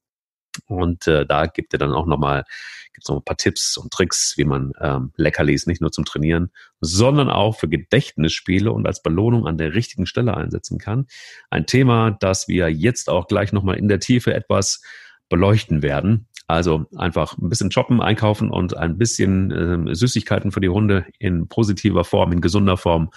[0.67, 2.45] Und äh, da gibt er dann auch nochmal
[2.93, 6.51] gibt's noch ein paar Tipps und Tricks, wie man ähm, Leckerlis nicht nur zum Trainieren,
[6.81, 11.07] sondern auch für Gedächtnisspiele und als Belohnung an der richtigen Stelle einsetzen kann.
[11.51, 14.83] Ein Thema, das wir jetzt auch gleich nochmal in der Tiefe etwas
[15.29, 16.27] beleuchten werden.
[16.47, 21.47] Also einfach ein bisschen shoppen, einkaufen und ein bisschen äh, Süßigkeiten für die Hunde in
[21.47, 23.11] positiver Form, in gesunder Form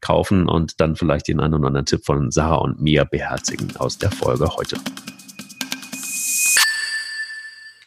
[0.00, 3.96] kaufen und dann vielleicht den einen oder anderen Tipp von Sarah und mir beherzigen aus
[3.96, 4.76] der Folge heute.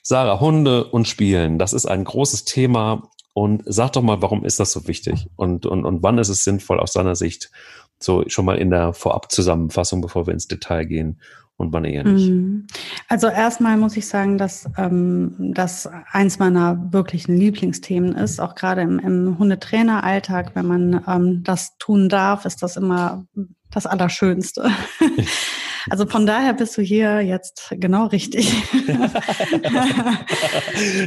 [0.08, 3.10] Sarah, Hunde und Spielen, das ist ein großes Thema.
[3.34, 5.28] Und sag doch mal, warum ist das so wichtig?
[5.36, 7.52] Und, und, und wann ist es sinnvoll aus deiner Sicht,
[8.00, 11.20] so schon mal in der Vorab-Zusammenfassung, bevor wir ins Detail gehen,
[11.58, 12.30] und wann eher nicht?
[12.30, 12.68] Mhm.
[13.10, 18.84] Also erstmal muss ich sagen, dass ähm, das eins meiner wirklichen Lieblingsthemen ist, auch gerade
[18.84, 23.26] im, im Hundetraineralltag, wenn man ähm, das tun darf, ist das immer
[23.72, 24.72] das Allerschönste.
[25.90, 28.52] Also von daher bist du hier jetzt genau richtig.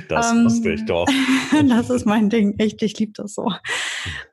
[0.08, 1.06] das ähm, wusste ich doch.
[1.68, 2.58] das ist mein Ding.
[2.58, 3.52] Echt, ich liebe das so.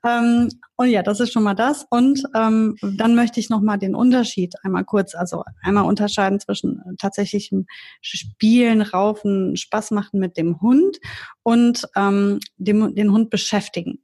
[0.05, 1.85] Ähm, und ja, das ist schon mal das.
[1.89, 7.65] Und ähm, dann möchte ich nochmal den Unterschied einmal kurz, also einmal unterscheiden zwischen tatsächlichem
[8.01, 10.97] Spielen, Raufen, Spaß machen mit dem Hund
[11.43, 14.03] und ähm, dem, den Hund beschäftigen.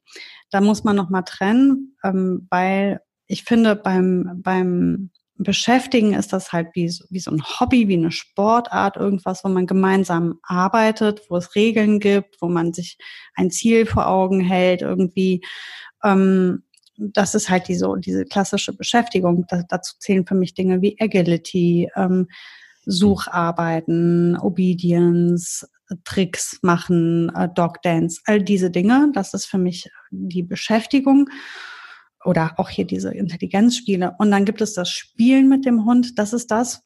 [0.52, 5.10] Da muss man nochmal trennen, ähm, weil ich finde, beim, beim
[5.44, 9.68] Beschäftigen ist das halt wie, wie so ein Hobby, wie eine Sportart, irgendwas, wo man
[9.68, 12.98] gemeinsam arbeitet, wo es Regeln gibt, wo man sich
[13.36, 15.42] ein Ziel vor Augen hält, irgendwie.
[16.04, 16.64] Ähm,
[16.98, 19.46] das ist halt diese, diese klassische Beschäftigung.
[19.48, 22.28] Da, dazu zählen für mich Dinge wie Agility, ähm,
[22.86, 25.68] Sucharbeiten, Obedience,
[26.04, 29.10] Tricks machen, äh, Dog Dance, all diese Dinge.
[29.14, 31.30] Das ist für mich die Beschäftigung
[32.26, 34.16] oder auch hier diese Intelligenzspiele.
[34.18, 36.18] Und dann gibt es das Spielen mit dem Hund.
[36.20, 36.84] Das ist das,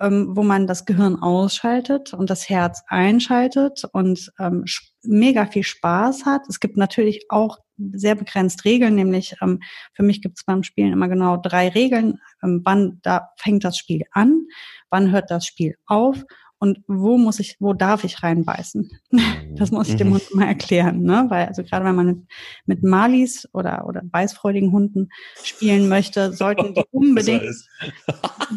[0.00, 4.64] ähm, wo man das Gehirn ausschaltet und das Herz einschaltet und ähm,
[5.02, 6.42] mega viel Spaß hat.
[6.48, 9.60] Es gibt natürlich auch sehr begrenzt Regeln, nämlich ähm,
[9.92, 12.18] für mich gibt es beim Spielen immer genau drei Regeln.
[12.42, 14.46] Ähm, wann da fängt das Spiel an,
[14.90, 16.24] wann hört das Spiel auf
[16.64, 18.90] und wo muss ich, wo darf ich reinbeißen?
[19.56, 20.14] Das muss ich dem mhm.
[20.14, 21.26] Hund mal erklären, ne?
[21.28, 22.18] Weil also gerade wenn man mit,
[22.66, 25.10] mit Malis oder oder beißfreudigen Hunden
[25.44, 27.54] spielen möchte, sollten die unbedingt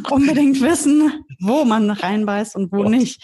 [0.10, 3.24] unbedingt wissen, wo man reinbeißt und wo nicht.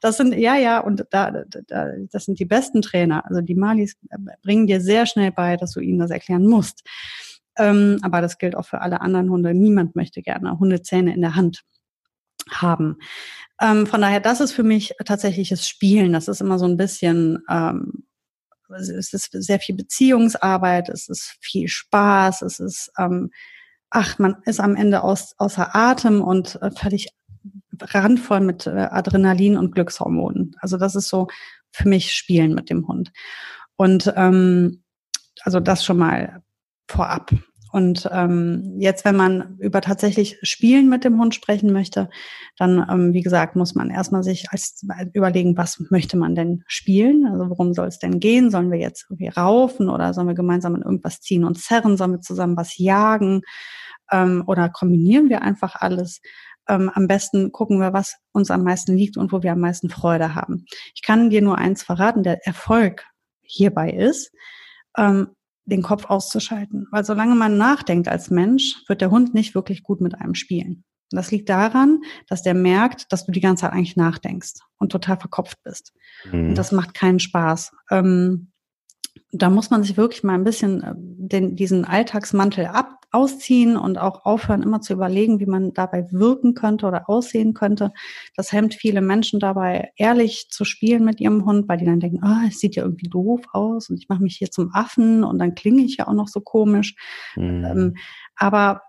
[0.00, 3.24] Das sind, ja, ja, und da, da, das sind die besten Trainer.
[3.28, 3.96] Also die Malis
[4.42, 6.82] bringen dir sehr schnell bei, dass du ihnen das erklären musst.
[7.56, 9.54] Ähm, aber das gilt auch für alle anderen Hunde.
[9.54, 11.64] Niemand möchte gerne Hundezähne in der Hand
[12.50, 12.98] haben.
[13.60, 16.12] Ähm, von daher, das ist für mich tatsächliches Spielen.
[16.12, 18.04] Das ist immer so ein bisschen, ähm,
[18.76, 23.30] es ist sehr viel Beziehungsarbeit, es ist viel Spaß, es ist, ähm,
[23.90, 27.08] ach, man ist am Ende aus, außer Atem und äh, völlig
[27.80, 30.54] randvoll mit äh, Adrenalin und Glückshormonen.
[30.60, 31.28] Also das ist so
[31.70, 33.12] für mich Spielen mit dem Hund.
[33.76, 34.82] Und ähm,
[35.42, 36.42] also das schon mal
[36.88, 37.30] vorab.
[37.70, 42.08] Und ähm, jetzt, wenn man über tatsächlich Spielen mit dem Hund sprechen möchte,
[42.56, 47.26] dann, ähm, wie gesagt, muss man erstmal sich als überlegen, was möchte man denn spielen?
[47.26, 48.50] Also worum soll es denn gehen?
[48.50, 51.96] Sollen wir jetzt irgendwie raufen oder sollen wir gemeinsam in irgendwas ziehen und zerren?
[51.96, 53.42] Sollen wir zusammen was jagen?
[54.10, 56.20] Ähm, oder kombinieren wir einfach alles?
[56.68, 59.90] Ähm, am besten gucken wir, was uns am meisten liegt und wo wir am meisten
[59.90, 60.64] Freude haben.
[60.94, 63.04] Ich kann dir nur eins verraten, der Erfolg
[63.42, 64.32] hierbei ist,
[64.96, 65.28] ähm,
[65.68, 66.86] den Kopf auszuschalten.
[66.90, 70.84] Weil solange man nachdenkt als Mensch, wird der Hund nicht wirklich gut mit einem spielen.
[71.10, 74.92] Und das liegt daran, dass der merkt, dass du die ganze Zeit eigentlich nachdenkst und
[74.92, 75.92] total verkopft bist.
[76.30, 76.50] Mhm.
[76.50, 77.72] Und das macht keinen Spaß.
[77.90, 78.52] Ähm,
[79.30, 83.98] da muss man sich wirklich mal ein bisschen äh, den, diesen Alltagsmantel ab, ausziehen und
[83.98, 87.92] auch aufhören, immer zu überlegen, wie man dabei wirken könnte oder aussehen könnte.
[88.36, 92.20] Das hemmt viele Menschen dabei, ehrlich zu spielen mit ihrem Hund, weil die dann denken,
[92.22, 95.24] ah, oh, es sieht ja irgendwie doof aus und ich mache mich hier zum Affen
[95.24, 96.94] und dann klinge ich ja auch noch so komisch.
[97.36, 97.64] Mhm.
[97.64, 97.96] Ähm,
[98.36, 98.82] aber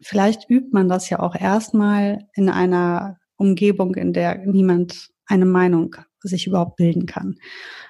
[0.00, 5.94] vielleicht übt man das ja auch erstmal in einer Umgebung, in der niemand eine Meinung
[6.20, 7.36] sich überhaupt bilden kann.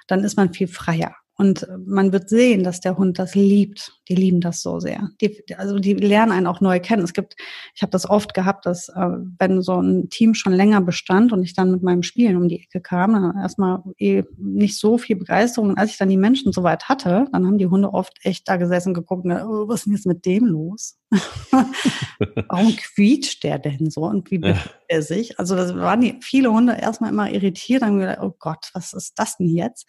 [0.07, 1.15] Dann ist man viel freier.
[1.39, 3.93] Und man wird sehen, dass der Hund das liebt.
[4.09, 5.09] Die lieben das so sehr.
[5.21, 7.01] Die, also die lernen einen auch neu kennen.
[7.01, 7.37] Es gibt,
[7.73, 9.07] ich habe das oft gehabt, dass äh,
[9.39, 12.59] wenn so ein Team schon länger bestand und ich dann mit meinem Spielen um die
[12.59, 15.69] Ecke kam, dann erstmal eh nicht so viel Begeisterung.
[15.69, 18.57] Und als ich dann die Menschen soweit hatte, dann haben die Hunde oft echt da
[18.57, 20.98] gesessen und geguckt, oh, was ist denn jetzt mit dem los?
[22.49, 25.39] Warum quietscht der denn so und wie bewegt er sich?
[25.39, 29.17] Also das waren die, viele Hunde erstmal immer irritiert, haben gedacht, oh Gott, was ist
[29.17, 29.87] das denn jetzt?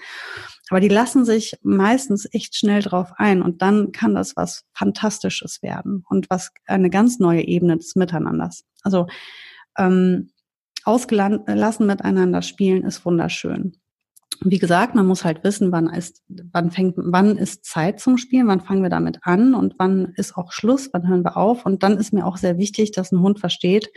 [0.70, 5.62] Aber die lassen sich meistens echt schnell drauf ein und dann kann das was Fantastisches
[5.62, 8.64] werden und was eine ganz neue Ebene des Miteinanders.
[8.82, 9.06] Also
[9.76, 10.30] ähm,
[10.84, 13.76] ausgelassen miteinander spielen ist wunderschön.
[14.42, 18.48] Wie gesagt, man muss halt wissen, wann ist, wann fängt, wann ist Zeit zum Spielen,
[18.48, 21.66] wann fangen wir damit an und wann ist auch Schluss, wann hören wir auf.
[21.66, 23.90] Und dann ist mir auch sehr wichtig, dass ein Hund versteht,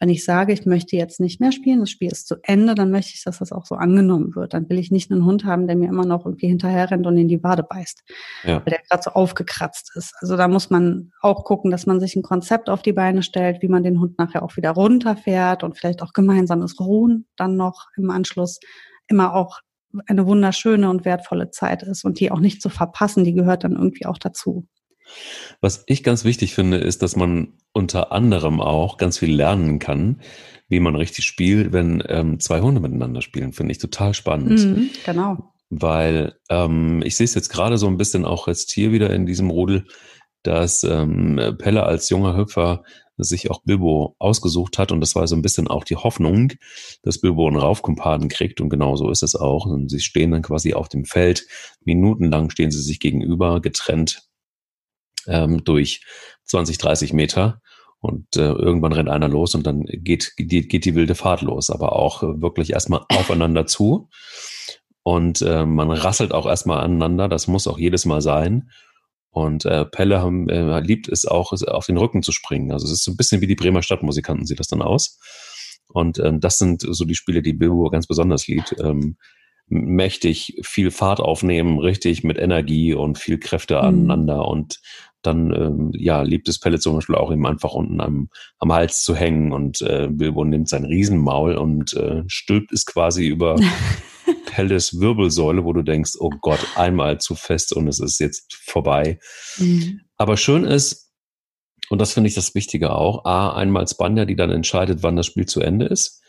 [0.00, 2.90] wenn ich sage, ich möchte jetzt nicht mehr spielen, das Spiel ist zu Ende, dann
[2.90, 4.54] möchte ich, dass das auch so angenommen wird.
[4.54, 7.18] Dann will ich nicht einen Hund haben, der mir immer noch irgendwie hinterher rennt und
[7.18, 8.02] in die Wade beißt,
[8.44, 8.56] ja.
[8.64, 10.14] weil der gerade so aufgekratzt ist.
[10.20, 13.60] Also da muss man auch gucken, dass man sich ein Konzept auf die Beine stellt,
[13.60, 17.88] wie man den Hund nachher auch wieder runterfährt und vielleicht auch gemeinsames Ruhen dann noch
[17.98, 18.58] im Anschluss
[19.06, 19.60] immer auch
[20.06, 23.72] eine wunderschöne und wertvolle Zeit ist und die auch nicht zu verpassen, die gehört dann
[23.72, 24.66] irgendwie auch dazu.
[25.60, 30.20] Was ich ganz wichtig finde, ist, dass man unter anderem auch ganz viel lernen kann,
[30.68, 33.52] wie man richtig spielt, wenn ähm, zwei Hunde miteinander spielen.
[33.52, 34.64] Finde ich total spannend.
[34.64, 35.52] Mhm, genau.
[35.68, 39.26] Weil ähm, ich sehe es jetzt gerade so ein bisschen auch jetzt hier wieder in
[39.26, 39.86] diesem Rudel,
[40.42, 42.82] dass ähm, Pelle als junger Hüpfer
[43.22, 46.52] sich auch Bilbo ausgesucht hat und das war so ein bisschen auch die Hoffnung,
[47.02, 49.66] dass Bilbo einen Raufkumpaden kriegt und genau so ist es auch.
[49.66, 51.46] Und sie stehen dann quasi auf dem Feld,
[51.84, 54.22] minutenlang stehen sie sich gegenüber, getrennt
[55.26, 56.02] ähm, durch
[56.44, 57.60] 20, 30 Meter.
[58.02, 61.68] Und äh, irgendwann rennt einer los und dann geht, geht, geht die wilde Fahrt los,
[61.68, 64.08] aber auch äh, wirklich erstmal aufeinander zu.
[65.02, 68.70] Und äh, man rasselt auch erstmal aneinander, das muss auch jedes Mal sein.
[69.30, 72.72] Und äh, Pelle haben, äh, liebt es auch, auf den Rücken zu springen.
[72.72, 75.18] Also es ist so ein bisschen wie die Bremer Stadtmusikanten sieht das dann aus.
[75.88, 78.74] Und ähm, das sind so die Spiele, die Bilbo ganz besonders liebt.
[78.80, 79.16] Ähm,
[79.70, 83.80] mächtig viel Fahrt aufnehmen, richtig mit Energie und viel Kräfte mhm.
[83.80, 84.80] aneinander und
[85.22, 89.02] dann ähm, ja liebt es Pelle zum Beispiel auch eben einfach unten am, am Hals
[89.02, 93.56] zu hängen und äh, Bilbo nimmt sein Riesenmaul und äh, stülpt es quasi über
[94.46, 99.18] Pelles Wirbelsäule, wo du denkst, oh Gott, einmal zu fest und es ist jetzt vorbei.
[99.58, 100.00] Mhm.
[100.16, 101.12] Aber schön ist,
[101.88, 105.26] und das finde ich das Wichtige auch, A, einmal Spanja, die dann entscheidet, wann das
[105.26, 106.22] Spiel zu Ende ist.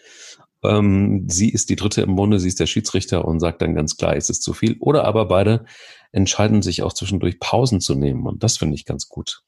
[0.64, 3.98] Ähm, sie ist die Dritte im Bunde, sie ist der Schiedsrichter und sagt dann ganz
[3.98, 4.78] klar, es ist zu viel.
[4.80, 5.66] Oder aber beide
[6.12, 9.42] entscheiden sich auch zwischendurch Pausen zu nehmen und das finde ich ganz gut.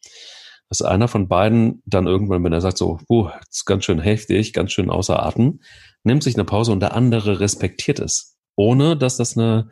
[0.70, 4.00] Dass einer von beiden dann irgendwann, wenn er sagt so, uh, das ist ganz schön
[4.00, 5.60] heftig, ganz schön außer Atem,
[6.04, 8.33] nimmt sich eine Pause und der andere respektiert es.
[8.56, 9.70] Ohne, dass das eine,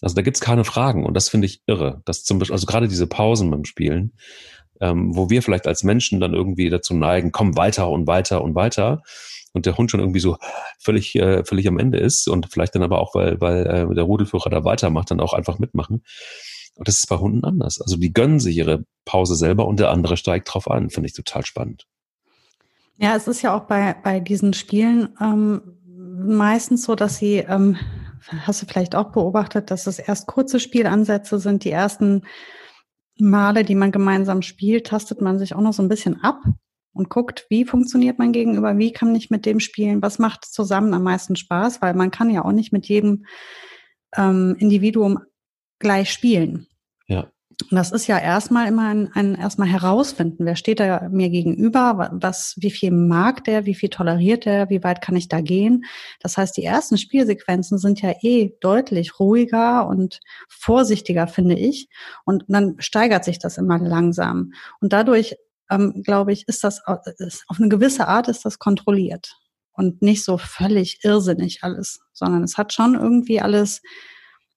[0.00, 2.02] also da gibt's keine Fragen und das finde ich irre.
[2.04, 4.12] Dass zum Beispiel, also gerade diese Pausen beim Spielen,
[4.80, 8.54] ähm, wo wir vielleicht als Menschen dann irgendwie dazu neigen, komm weiter und weiter und
[8.54, 9.02] weiter
[9.52, 10.36] und der Hund schon irgendwie so
[10.78, 14.04] völlig, äh, völlig am Ende ist und vielleicht dann aber auch, weil, weil äh, der
[14.04, 16.02] Rudelführer da weitermacht, dann auch einfach mitmachen.
[16.74, 17.80] Und das ist bei Hunden anders.
[17.80, 20.90] Also die gönnen sich ihre Pause selber und der andere steigt drauf an.
[20.90, 21.86] Finde ich total spannend.
[22.98, 27.76] Ja, es ist ja auch bei, bei diesen Spielen ähm, meistens so, dass sie, ähm,
[28.28, 31.64] hast du vielleicht auch beobachtet, dass es erst kurze Spielansätze sind.
[31.64, 32.22] Die ersten
[33.18, 36.42] Male, die man gemeinsam spielt, tastet man sich auch noch so ein bisschen ab
[36.92, 40.94] und guckt, wie funktioniert mein Gegenüber, wie kann ich mit dem spielen, was macht zusammen
[40.94, 43.26] am meisten Spaß, weil man kann ja auch nicht mit jedem
[44.16, 45.20] ähm, Individuum
[45.78, 46.66] gleich spielen.
[47.70, 52.54] Das ist ja erstmal immer ein, ein erstmal herausfinden, wer steht da mir gegenüber, was,
[52.58, 55.84] wie viel mag der, wie viel toleriert der, wie weit kann ich da gehen.
[56.20, 61.88] Das heißt, die ersten Spielsequenzen sind ja eh deutlich ruhiger und vorsichtiger, finde ich.
[62.26, 64.52] Und dann steigert sich das immer langsam.
[64.80, 65.36] Und dadurch
[65.70, 66.82] ähm, glaube ich, ist das
[67.18, 69.36] ist, auf eine gewisse Art ist das kontrolliert
[69.72, 73.82] und nicht so völlig irrsinnig alles, sondern es hat schon irgendwie alles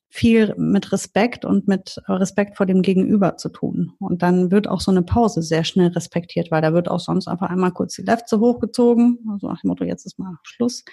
[0.09, 3.93] viel mit Respekt und mit Respekt vor dem Gegenüber zu tun.
[3.99, 7.27] Und dann wird auch so eine Pause sehr schnell respektiert, weil da wird auch sonst
[7.27, 10.83] einfach einmal kurz die Lefze hochgezogen, also nach dem Motto, jetzt ist mal Schluss.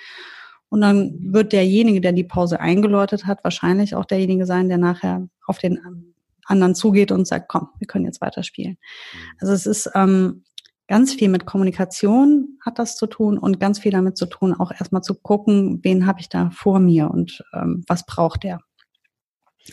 [0.68, 5.26] Und dann wird derjenige, der die Pause eingeläutet hat, wahrscheinlich auch derjenige sein, der nachher
[5.46, 6.12] auf den
[6.44, 8.72] anderen zugeht und sagt, komm, wir können jetzt weiterspielen.
[8.72, 9.18] Mhm.
[9.40, 10.44] Also es ist ähm,
[10.88, 14.72] ganz viel mit Kommunikation hat das zu tun und ganz viel damit zu tun, auch
[14.72, 18.60] erstmal zu gucken, wen habe ich da vor mir und ähm, was braucht der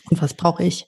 [0.09, 0.87] und was brauche ich.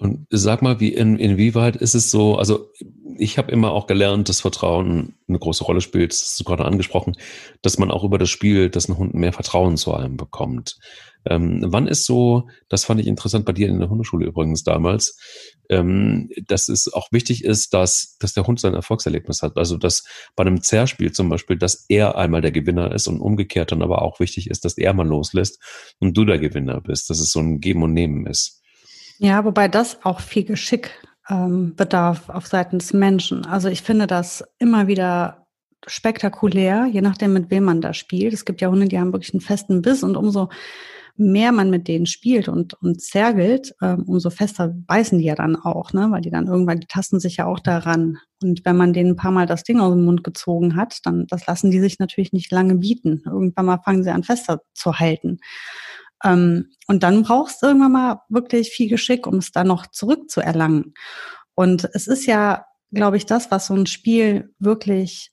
[0.00, 2.70] Und sag mal, wie in, inwieweit ist es so, also
[3.18, 6.64] ich habe immer auch gelernt, dass Vertrauen eine große Rolle spielt, das hast du gerade
[6.64, 7.16] angesprochen,
[7.62, 10.78] dass man auch über das Spiel, dass ein Hund mehr Vertrauen zu einem bekommt.
[11.28, 15.18] Ähm, wann ist so, das fand ich interessant bei dir in der Hundeschule übrigens damals,
[15.68, 19.56] ähm, dass es auch wichtig ist, dass, dass der Hund sein Erfolgserlebnis hat.
[19.56, 20.04] Also dass
[20.36, 24.02] bei einem Zerspiel zum Beispiel, dass er einmal der Gewinner ist und umgekehrt dann aber
[24.02, 25.60] auch wichtig ist, dass er mal loslässt
[25.98, 28.62] und du der Gewinner bist, dass es so ein Geben und Nehmen ist.
[29.18, 30.90] Ja, wobei das auch viel Geschick
[31.28, 33.44] ähm, bedarf auf Seiten des Menschen.
[33.46, 35.46] Also ich finde das immer wieder
[35.86, 38.32] spektakulär, je nachdem, mit wem man da spielt.
[38.32, 40.48] Es gibt ja Hunde, die haben wirklich einen festen Biss und umso
[41.16, 45.56] mehr man mit denen spielt und, und zergelt, ähm, umso fester beißen die ja dann
[45.56, 46.08] auch, ne?
[46.10, 48.18] weil die dann irgendwann, die tasten sich ja auch daran.
[48.40, 51.26] Und wenn man denen ein paar Mal das Ding aus dem Mund gezogen hat, dann
[51.26, 53.22] das lassen die sich natürlich nicht lange bieten.
[53.26, 55.38] Irgendwann mal fangen sie an fester zu halten.
[56.24, 60.94] Ähm, und dann brauchst du irgendwann mal wirklich viel Geschick, um es dann noch zurückzuerlangen.
[61.54, 65.32] Und es ist ja, glaube ich, das, was so ein Spiel wirklich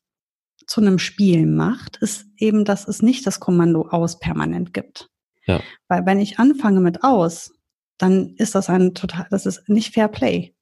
[0.68, 5.10] zu einem Spiel macht, ist eben, dass es nicht das Kommando aus permanent gibt.
[5.46, 5.62] Ja.
[5.88, 7.54] Weil wenn ich anfange mit aus,
[7.98, 10.56] dann ist das ein total, das ist nicht Fair Play.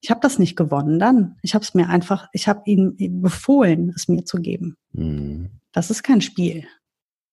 [0.00, 1.36] Ich habe das nicht gewonnen dann.
[1.42, 4.76] Ich habe es mir einfach, ich habe ihm befohlen, es mir zu geben.
[4.92, 5.60] Mhm.
[5.72, 6.66] Das ist kein Spiel.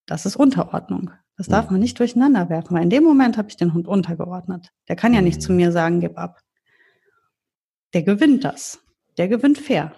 [0.06, 1.12] Das ist Unterordnung.
[1.38, 4.72] Das darf man nicht durcheinander werfen, weil in dem Moment habe ich den Hund untergeordnet.
[4.88, 6.42] Der kann ja nicht zu mir sagen, gib ab.
[7.94, 8.80] Der gewinnt das.
[9.18, 9.94] Der gewinnt fair.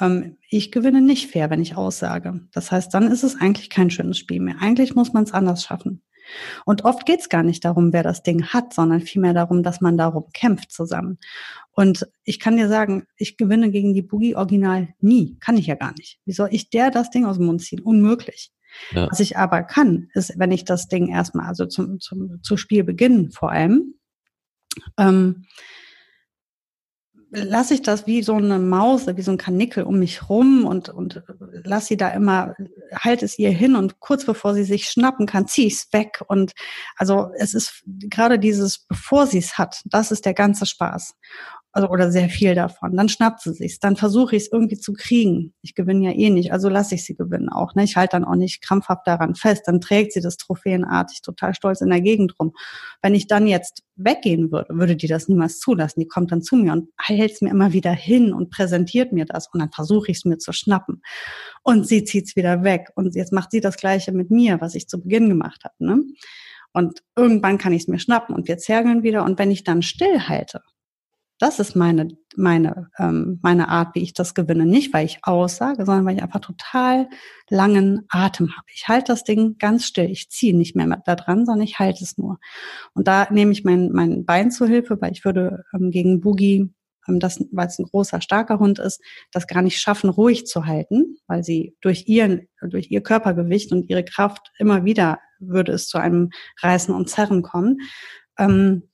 [0.00, 2.40] Ähm, ich gewinne nicht fair, wenn ich aussage.
[2.52, 4.56] Das heißt, dann ist es eigentlich kein schönes Spiel mehr.
[4.60, 6.02] Eigentlich muss man es anders schaffen.
[6.64, 9.80] Und oft geht es gar nicht darum, wer das Ding hat, sondern vielmehr darum, dass
[9.80, 11.18] man darum kämpft zusammen.
[11.72, 15.36] Und ich kann dir sagen, ich gewinne gegen die Boogie Original nie.
[15.40, 16.20] Kann ich ja gar nicht.
[16.24, 17.80] Wie soll ich der das Ding aus dem Mund ziehen?
[17.80, 18.52] Unmöglich.
[18.92, 19.08] Ja.
[19.10, 23.30] Was ich aber kann, ist, wenn ich das Ding erstmal, also zum, zum, zu Spielbeginn
[23.30, 23.94] vor allem,
[24.98, 25.46] ähm,
[27.34, 30.90] lasse ich das wie so eine Maus, wie so ein Kanickel um mich rum und,
[30.90, 31.22] und
[31.64, 32.54] lass sie da immer,
[32.94, 36.22] halt es ihr hin und kurz bevor sie sich schnappen kann, zieh ich es weg.
[36.28, 36.52] Und
[36.96, 41.14] also es ist gerade dieses, bevor sie es hat, das ist der ganze Spaß
[41.72, 42.96] also oder sehr viel davon.
[42.96, 45.54] Dann schnappt sie sich's, dann versuche ich es irgendwie zu kriegen.
[45.62, 47.74] Ich gewinne ja eh nicht, also lasse ich sie gewinnen auch.
[47.74, 47.84] Ne?
[47.84, 49.62] Ich halte dann auch nicht krampfhaft daran fest.
[49.66, 52.52] Dann trägt sie das trophäenartig, total stolz in der Gegend rum.
[53.00, 56.00] Wenn ich dann jetzt weggehen würde, würde die das niemals zulassen.
[56.00, 59.24] Die kommt dann zu mir und hält es mir immer wieder hin und präsentiert mir
[59.24, 61.02] das und dann versuche ich es mir zu schnappen.
[61.62, 64.88] Und sie zieht's wieder weg und jetzt macht sie das Gleiche mit mir, was ich
[64.88, 65.74] zu Beginn gemacht habe.
[65.78, 66.02] Ne?
[66.72, 69.24] Und irgendwann kann ich es mir schnappen und wir zergeln wieder.
[69.24, 70.62] Und wenn ich dann stillhalte,
[71.42, 74.64] das ist meine, meine, ähm, meine Art, wie ich das gewinne.
[74.64, 77.08] Nicht, weil ich aussage, sondern weil ich einfach total
[77.50, 78.66] langen Atem habe.
[78.72, 80.08] Ich halte das Ding ganz still.
[80.08, 82.38] Ich ziehe nicht mehr da dran, sondern ich halte es nur.
[82.94, 86.72] Und da nehme ich mein, mein Bein zur Hilfe, weil ich würde ähm, gegen Boogie
[87.08, 89.00] ähm, das, weil es ein großer, starker Hund ist,
[89.32, 93.90] das gar nicht schaffen, ruhig zu halten, weil sie durch ihren, durch ihr Körpergewicht und
[93.90, 97.78] ihre Kraft immer wieder würde es zu einem Reißen und Zerren kommen.
[98.38, 98.84] Ähm,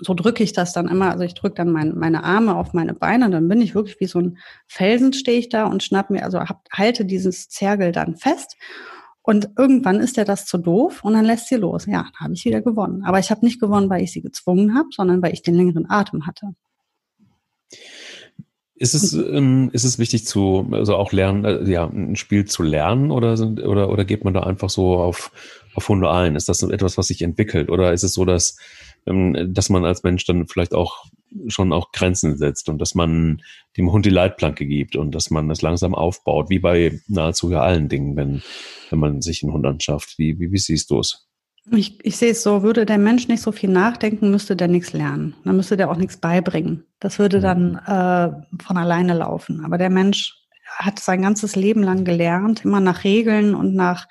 [0.00, 2.94] so drücke ich das dann immer, also ich drücke dann mein, meine Arme auf meine
[2.94, 6.24] Beine, dann bin ich wirklich wie so ein Felsen stehe ich da und schnapp mir,
[6.24, 8.56] also hab, halte dieses Zergel dann fest.
[9.22, 11.84] Und irgendwann ist er das zu doof und dann lässt sie los.
[11.84, 13.02] Ja, dann habe ich wieder gewonnen.
[13.04, 15.90] Aber ich habe nicht gewonnen, weil ich sie gezwungen habe, sondern weil ich den längeren
[15.90, 16.54] Atem hatte.
[18.78, 22.62] Ist es, ähm, ist es wichtig zu, also auch lernen, äh, ja, ein Spiel zu
[22.62, 25.32] lernen oder sind, oder, oder geht man da einfach so auf,
[25.74, 26.36] auf Hunde ein?
[26.36, 27.70] Ist das etwas, was sich entwickelt?
[27.70, 28.56] Oder ist es so, dass
[29.08, 31.06] ähm, dass man als Mensch dann vielleicht auch
[31.48, 33.42] schon auch Grenzen setzt und dass man
[33.76, 37.88] dem Hund die Leitplanke gibt und dass man das langsam aufbaut, wie bei nahezu allen
[37.88, 38.42] Dingen, wenn,
[38.90, 40.18] wenn man sich einen Hund anschafft.
[40.18, 41.27] Wie, wie, wie siehst du es?
[41.70, 44.92] Ich, ich sehe es so, würde der Mensch nicht so viel nachdenken, müsste der nichts
[44.92, 45.34] lernen.
[45.44, 46.84] Dann müsste der auch nichts beibringen.
[47.00, 49.64] Das würde dann äh, von alleine laufen.
[49.64, 50.34] Aber der Mensch
[50.76, 54.06] hat sein ganzes Leben lang gelernt, immer nach Regeln und nach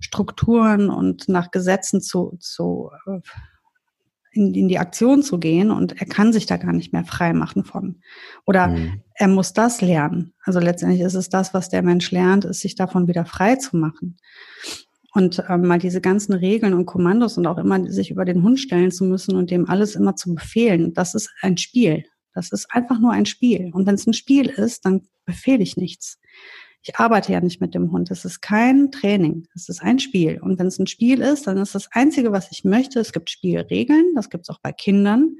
[0.00, 3.20] Strukturen und nach Gesetzen zu, zu äh,
[4.32, 7.32] in, in die Aktion zu gehen und er kann sich da gar nicht mehr frei
[7.32, 8.00] machen von.
[8.46, 9.02] Oder mhm.
[9.14, 10.32] er muss das lernen.
[10.44, 13.76] Also letztendlich ist es das, was der Mensch lernt, ist sich davon wieder frei zu
[13.76, 14.16] machen.
[15.14, 18.58] Und ähm, mal diese ganzen Regeln und Kommandos und auch immer sich über den Hund
[18.58, 22.04] stellen zu müssen und dem alles immer zu befehlen, das ist ein Spiel.
[22.34, 23.70] Das ist einfach nur ein Spiel.
[23.74, 26.18] Und wenn es ein Spiel ist, dann befehle ich nichts.
[26.84, 28.10] Ich arbeite ja nicht mit dem Hund.
[28.10, 29.46] Es ist kein Training.
[29.54, 30.40] Es ist ein Spiel.
[30.40, 33.30] Und wenn es ein Spiel ist, dann ist das Einzige, was ich möchte, es gibt
[33.30, 34.14] Spielregeln.
[34.16, 35.36] Das gibt es auch bei Kindern.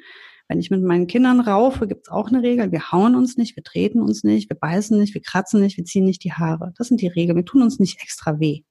[0.48, 2.70] Wenn ich mit meinen Kindern raufe, gibt es auch eine Regel.
[2.70, 5.84] Wir hauen uns nicht, wir treten uns nicht, wir beißen nicht, wir kratzen nicht, wir
[5.84, 6.74] ziehen nicht die Haare.
[6.76, 7.36] Das sind die Regeln.
[7.36, 8.62] Wir tun uns nicht extra weh.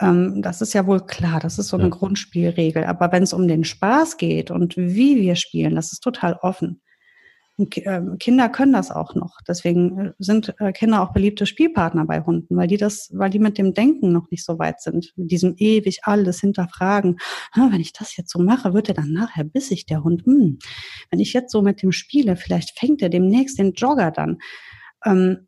[0.00, 1.40] Ähm, das ist ja wohl klar.
[1.40, 1.90] Das ist so eine ja.
[1.90, 2.84] Grundspielregel.
[2.84, 6.80] Aber wenn es um den Spaß geht und wie wir spielen, das ist total offen.
[7.56, 9.38] Ähm, Kinder können das auch noch.
[9.46, 13.38] Deswegen äh, sind äh, Kinder auch beliebte Spielpartner bei Hunden, weil die das, weil die
[13.38, 15.12] mit dem Denken noch nicht so weit sind.
[15.16, 17.18] Mit diesem ewig alles hinterfragen.
[17.54, 20.26] wenn ich das jetzt so mache, wird er dann nachher bissig, der Hund.
[20.26, 20.58] Hm,
[21.10, 24.38] wenn ich jetzt so mit dem spiele, vielleicht fängt er demnächst den Jogger dann.
[25.04, 25.46] Ähm,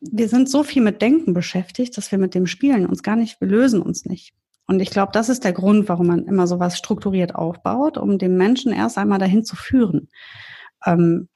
[0.00, 3.40] wir sind so viel mit Denken beschäftigt, dass wir mit dem Spielen uns gar nicht,
[3.40, 4.34] wir lösen uns nicht.
[4.66, 8.36] Und ich glaube, das ist der Grund, warum man immer sowas strukturiert aufbaut, um den
[8.36, 10.08] Menschen erst einmal dahin zu führen
[10.86, 11.28] ähm,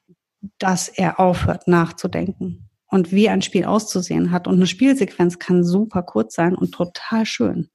[0.59, 2.67] dass er aufhört nachzudenken.
[2.93, 4.49] und wie ein Spiel auszusehen hat.
[4.49, 7.69] Und eine Spielsequenz kann super kurz sein und total schön.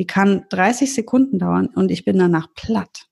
[0.00, 3.06] Die kann 30 Sekunden dauern und ich bin danach platt,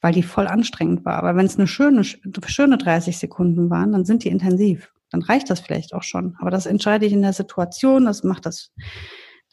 [0.00, 1.16] weil die voll anstrengend war.
[1.16, 4.90] Aber wenn es eine schöne, schöne 30 Sekunden waren, dann sind die intensiv.
[5.10, 6.36] Dann reicht das vielleicht auch schon.
[6.38, 8.72] Aber das entscheide ich in der Situation, das macht das.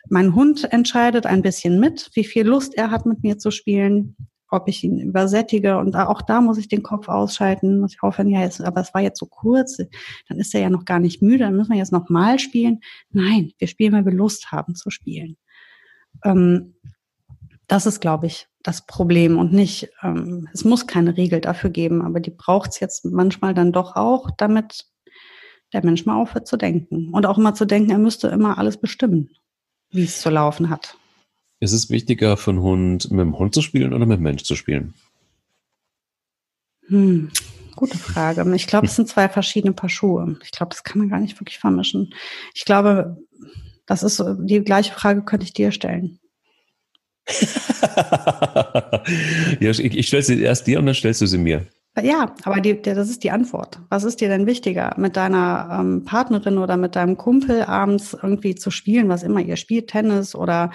[0.09, 4.15] Mein Hund entscheidet ein bisschen mit, wie viel Lust er hat, mit mir zu spielen
[4.49, 5.77] ob ich ihn übersättige.
[5.77, 8.93] Und auch da muss ich den Kopf ausschalten, muss ich aufhören, ja, jetzt, aber es
[8.93, 9.77] war jetzt so kurz,
[10.27, 12.79] dann ist er ja noch gar nicht müde, dann müssen wir jetzt noch mal spielen.
[13.09, 15.37] Nein, wir spielen, weil wir Lust haben zu spielen.
[16.23, 16.75] Ähm,
[17.67, 22.01] das ist, glaube ich, das Problem und nicht, ähm, es muss keine Regel dafür geben,
[22.01, 24.85] aber die braucht es jetzt manchmal dann doch auch, damit
[25.73, 27.09] der Mensch mal aufhört zu denken.
[27.11, 29.29] Und auch immer zu denken, er müsste immer alles bestimmen,
[29.91, 30.97] wie es zu laufen hat.
[31.59, 34.43] Ist es wichtiger für einen Hund, mit dem Hund zu spielen oder mit dem Mensch
[34.43, 34.93] zu spielen?
[36.87, 37.31] Hm,
[37.75, 38.45] gute Frage.
[38.55, 40.37] Ich glaube, es sind zwei verschiedene Paar Schuhe.
[40.43, 42.13] Ich glaube, das kann man gar nicht wirklich vermischen.
[42.53, 43.17] Ich glaube,
[43.85, 46.19] das ist so, die gleiche Frage könnte ich dir stellen.
[49.59, 51.67] ja, ich, ich stelle sie erst dir und dann stellst du sie mir.
[52.01, 53.79] Ja, aber die, das ist die Antwort.
[53.89, 58.53] Was ist dir denn wichtiger, mit deiner ähm, Partnerin oder mit deinem Kumpel abends irgendwie
[58.53, 60.69] zu spielen, was immer ihr spielt, Tennis oder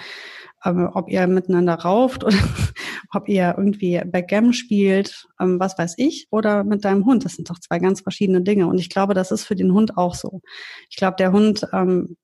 [0.65, 2.37] ähm, ob ihr miteinander rauft oder
[3.11, 7.23] ob ihr irgendwie Backgammon spielt, ähm, was weiß ich, oder mit deinem Hund.
[7.23, 8.67] Das sind doch zwei ganz verschiedene Dinge.
[8.67, 10.41] Und ich glaube, das ist für den Hund auch so.
[10.89, 12.17] Ich glaube, der Hund, ähm,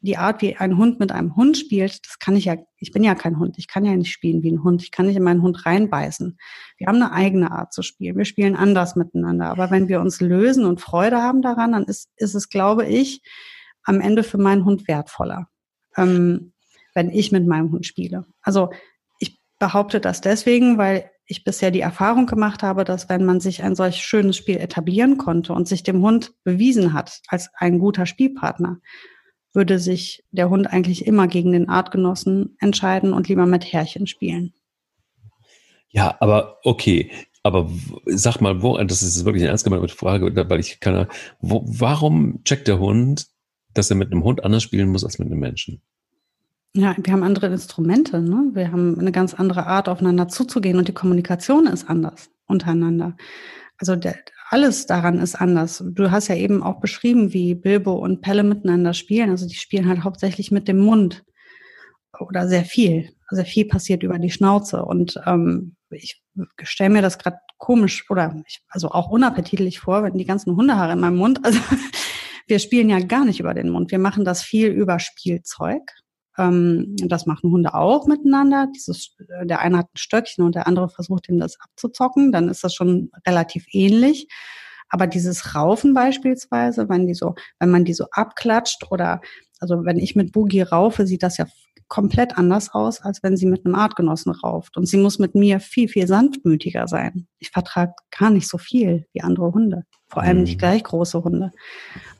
[0.00, 3.02] die Art, wie ein Hund mit einem Hund spielt, das kann ich ja, ich bin
[3.04, 5.22] ja kein Hund, ich kann ja nicht spielen wie ein Hund, ich kann nicht in
[5.22, 6.38] meinen Hund reinbeißen.
[6.78, 9.50] Wir haben eine eigene Art zu spielen, wir spielen anders miteinander.
[9.50, 13.22] Aber wenn wir uns lösen und Freude haben daran, dann ist, ist es, glaube ich,
[13.82, 15.48] am Ende für meinen Hund wertvoller.
[15.96, 16.52] Ähm,
[16.96, 18.24] wenn ich mit meinem Hund spiele.
[18.40, 18.70] Also
[19.20, 23.62] ich behaupte das deswegen, weil ich bisher die Erfahrung gemacht habe, dass wenn man sich
[23.62, 28.06] ein solch schönes Spiel etablieren konnte und sich dem Hund bewiesen hat als ein guter
[28.06, 28.78] Spielpartner,
[29.56, 34.52] würde sich der Hund eigentlich immer gegen den Artgenossen entscheiden und lieber mit Härchen spielen.
[35.88, 37.10] Ja, aber okay.
[37.42, 37.70] Aber
[38.04, 41.06] sag mal, wo, das ist wirklich eine ernst gemeinte Frage, weil ich kann,
[41.40, 43.26] wo, warum checkt der Hund,
[43.72, 45.80] dass er mit einem Hund anders spielen muss als mit einem Menschen?
[46.74, 48.50] Ja, wir haben andere Instrumente, ne?
[48.52, 53.16] Wir haben eine ganz andere Art, aufeinander zuzugehen und die Kommunikation ist anders untereinander.
[53.78, 54.16] Also der,
[54.48, 55.84] alles daran ist anders.
[55.86, 59.30] Du hast ja eben auch beschrieben, wie Bilbo und Pelle miteinander spielen.
[59.30, 61.24] Also die spielen halt hauptsächlich mit dem Mund
[62.18, 63.10] oder sehr viel.
[63.30, 64.84] Sehr viel passiert über die Schnauze.
[64.84, 66.22] Und ähm, ich
[66.62, 70.92] stelle mir das gerade komisch oder ich, also auch unappetitlich vor, wenn die ganzen Hundehaare
[70.92, 71.44] in meinem Mund.
[71.44, 71.58] Also
[72.46, 73.90] wir spielen ja gar nicht über den Mund.
[73.90, 75.82] Wir machen das viel über Spielzeug.
[76.38, 78.68] Ähm, das machen Hunde auch miteinander.
[78.74, 82.32] Dieses, äh, der eine hat ein Stöckchen und der andere versucht ihm das abzuzocken.
[82.32, 84.28] Dann ist das schon relativ ähnlich.
[84.88, 89.20] Aber dieses Raufen beispielsweise, wenn die so, wenn man die so abklatscht oder
[89.58, 91.46] also wenn ich mit Boogie raufe, sieht das ja
[91.88, 94.76] komplett anders aus, als wenn sie mit einem Artgenossen rauft.
[94.76, 97.28] Und sie muss mit mir viel, viel sanftmütiger sein.
[97.38, 99.84] Ich vertrage gar nicht so viel wie andere Hunde.
[100.08, 100.58] Vor allem nicht mhm.
[100.58, 101.52] gleich große Hunde.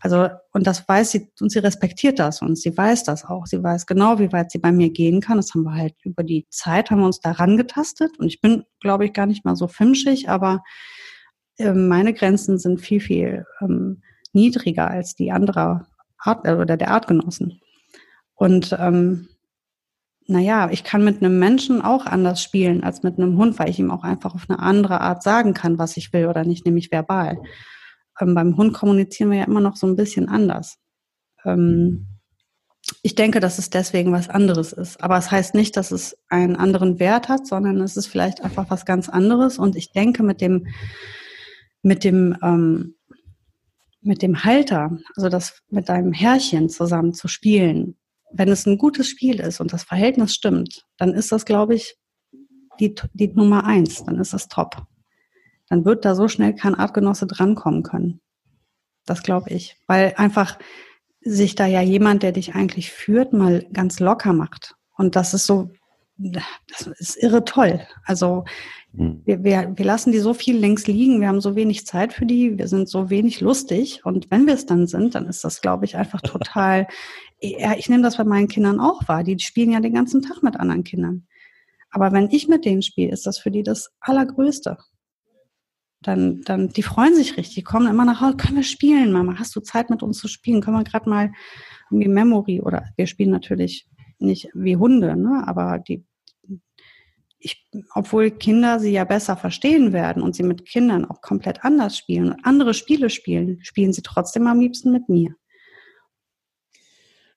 [0.00, 3.46] Also, und das weiß sie, und sie respektiert das und sie weiß das auch.
[3.46, 5.36] Sie weiß genau, wie weit sie bei mir gehen kann.
[5.36, 8.18] Das haben wir halt über die Zeit, haben wir uns daran getastet.
[8.18, 10.62] Und ich bin, glaube ich, gar nicht mal so fimschig, aber
[11.58, 15.86] äh, meine Grenzen sind viel, viel ähm, niedriger als die anderer
[16.18, 17.60] Art, äh, oder der Artgenossen.
[18.34, 19.28] Und ähm,
[20.28, 23.78] naja, ich kann mit einem Menschen auch anders spielen als mit einem Hund, weil ich
[23.78, 26.90] ihm auch einfach auf eine andere Art sagen kann, was ich will oder nicht, nämlich
[26.90, 27.38] verbal.
[28.20, 30.78] Ähm, beim Hund kommunizieren wir ja immer noch so ein bisschen anders.
[31.44, 32.06] Ähm,
[33.02, 35.02] ich denke, dass es deswegen was anderes ist.
[35.02, 38.70] Aber es heißt nicht, dass es einen anderen Wert hat, sondern es ist vielleicht einfach
[38.70, 39.58] was ganz anderes.
[39.58, 40.68] Und ich denke, mit dem,
[41.82, 42.94] mit dem, ähm,
[44.02, 47.96] mit dem Halter, also das mit deinem Herrchen zusammen zu spielen,
[48.32, 51.96] wenn es ein gutes Spiel ist und das Verhältnis stimmt, dann ist das, glaube ich,
[52.78, 54.04] die, die Nummer eins.
[54.04, 54.86] Dann ist das top.
[55.68, 58.20] Dann wird da so schnell kein Artgenosse drankommen können.
[59.04, 59.76] Das glaube ich.
[59.86, 60.58] Weil einfach
[61.20, 64.74] sich da ja jemand, der dich eigentlich führt, mal ganz locker macht.
[64.96, 65.70] Und das ist so,
[66.16, 67.80] das ist irre toll.
[68.04, 68.44] Also
[68.96, 69.22] hm.
[69.24, 72.26] wir, wir, wir lassen die so viel links liegen, wir haben so wenig Zeit für
[72.26, 74.04] die, wir sind so wenig lustig.
[74.04, 76.86] Und wenn wir es dann sind, dann ist das, glaube ich, einfach total
[77.40, 79.24] ja, ich nehme das bei meinen Kindern auch wahr.
[79.24, 81.26] Die spielen ja den ganzen Tag mit anderen Kindern.
[81.90, 84.78] Aber wenn ich mit denen spiele, ist das für die das Allergrößte.
[86.02, 89.36] Dann, dann, die freuen sich richtig, kommen immer nach Hause, können wir spielen, Mama?
[89.38, 90.60] Hast du Zeit mit uns zu spielen?
[90.60, 91.32] Können wir gerade mal
[91.90, 93.88] irgendwie Memory oder wir spielen natürlich
[94.18, 95.44] nicht wie Hunde, ne?
[95.46, 96.04] aber die,
[97.38, 101.96] ich, obwohl Kinder sie ja besser verstehen werden und sie mit Kindern auch komplett anders
[101.96, 105.34] spielen und andere Spiele spielen, spielen sie trotzdem am liebsten mit mir.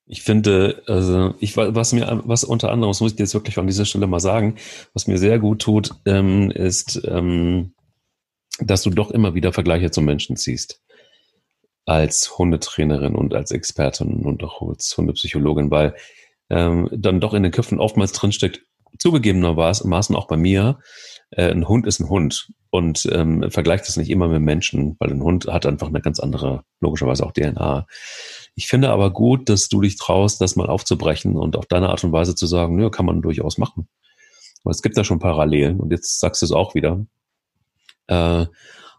[0.06, 3.68] Ich finde, also ich was mir, was unter anderem, das muss ich jetzt wirklich an
[3.68, 4.56] dieser Stelle mal sagen,
[4.92, 7.74] was mir sehr gut tut, ähm, ist, ähm,
[8.62, 10.80] dass du doch immer wieder Vergleiche zum Menschen ziehst.
[11.86, 15.94] Als Hundetrainerin und als Expertin und auch als Hundepsychologin, weil
[16.50, 18.62] ähm, dann doch in den Köpfen oftmals drinsteckt,
[18.98, 20.78] zugegebenermaßen auch bei mir,
[21.30, 25.10] äh, ein Hund ist ein Hund und ähm, vergleicht das nicht immer mit Menschen, weil
[25.10, 27.86] ein Hund hat einfach eine ganz andere, logischerweise auch DNA.
[28.54, 32.04] Ich finde aber gut, dass du dich traust, das mal aufzubrechen und auf deine Art
[32.04, 33.88] und Weise zu sagen, nö, kann man durchaus machen.
[34.64, 37.04] Aber es gibt da schon Parallelen und jetzt sagst du es auch wieder.
[38.10, 38.46] Äh,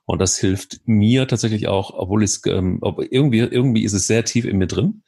[0.05, 2.81] und das hilft mir tatsächlich auch, obwohl es ähm,
[3.11, 5.03] irgendwie irgendwie ist es sehr tief in mir drin,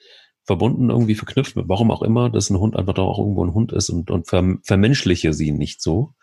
[0.46, 3.72] verbunden irgendwie verknüpft, warum auch immer, dass ein Hund einfach doch auch irgendwo ein Hund
[3.72, 6.14] ist und, und ver, vermenschliche sie nicht so.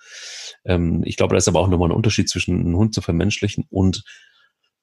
[0.64, 3.64] Ähm, ich glaube, da ist aber auch nochmal ein Unterschied zwischen einen Hund zu vermenschlichen
[3.70, 4.04] und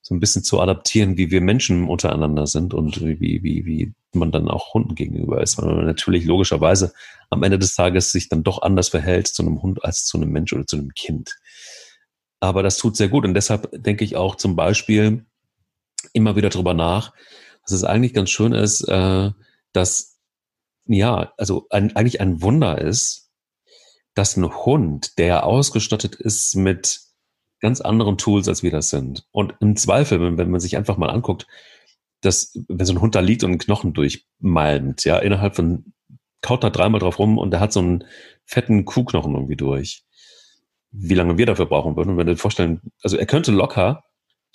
[0.02, 4.32] so ein bisschen zu adaptieren, wie wir Menschen untereinander sind und wie, wie, wie man
[4.32, 5.58] dann auch Hunden gegenüber ist.
[5.58, 6.94] Weil man natürlich logischerweise
[7.30, 10.32] am Ende des Tages sich dann doch anders verhält zu einem Hund als zu einem
[10.32, 11.36] Mensch oder zu einem Kind.
[12.40, 15.26] Aber das tut sehr gut und deshalb denke ich auch zum Beispiel
[16.14, 17.14] immer wieder drüber nach,
[17.64, 19.32] dass es eigentlich ganz schön ist, äh,
[19.74, 20.18] dass
[20.88, 23.30] ja, also ein, eigentlich ein Wunder ist,
[24.14, 27.02] dass ein Hund, der ausgestattet ist mit
[27.60, 29.28] ganz anderen Tools, als wir das sind.
[29.32, 31.48] Und im Zweifel, wenn, wenn man sich einfach mal anguckt,
[32.22, 35.94] dass, wenn so ein Hund da liegt und einen Knochen durchmalmt, ja, innerhalb von,
[36.42, 38.06] kaut da dreimal drauf rum und der hat so einen
[38.46, 40.04] fetten Kuhknochen irgendwie durch.
[40.92, 42.12] Wie lange wir dafür brauchen würden.
[42.12, 44.04] Und wenn du dir vorstellen, also er könnte locker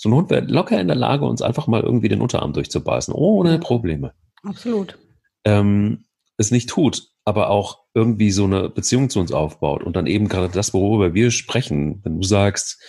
[0.03, 3.15] so ein Hund wäre locker in der Lage, uns einfach mal irgendwie den Unterarm durchzubeißen,
[3.15, 4.13] ohne Probleme.
[4.43, 4.99] Absolut.
[5.45, 6.07] Ähm,
[6.37, 10.29] es nicht tut, aber auch irgendwie so eine Beziehung zu uns aufbaut und dann eben
[10.29, 12.83] gerade das, worüber wir sprechen, wenn du sagst,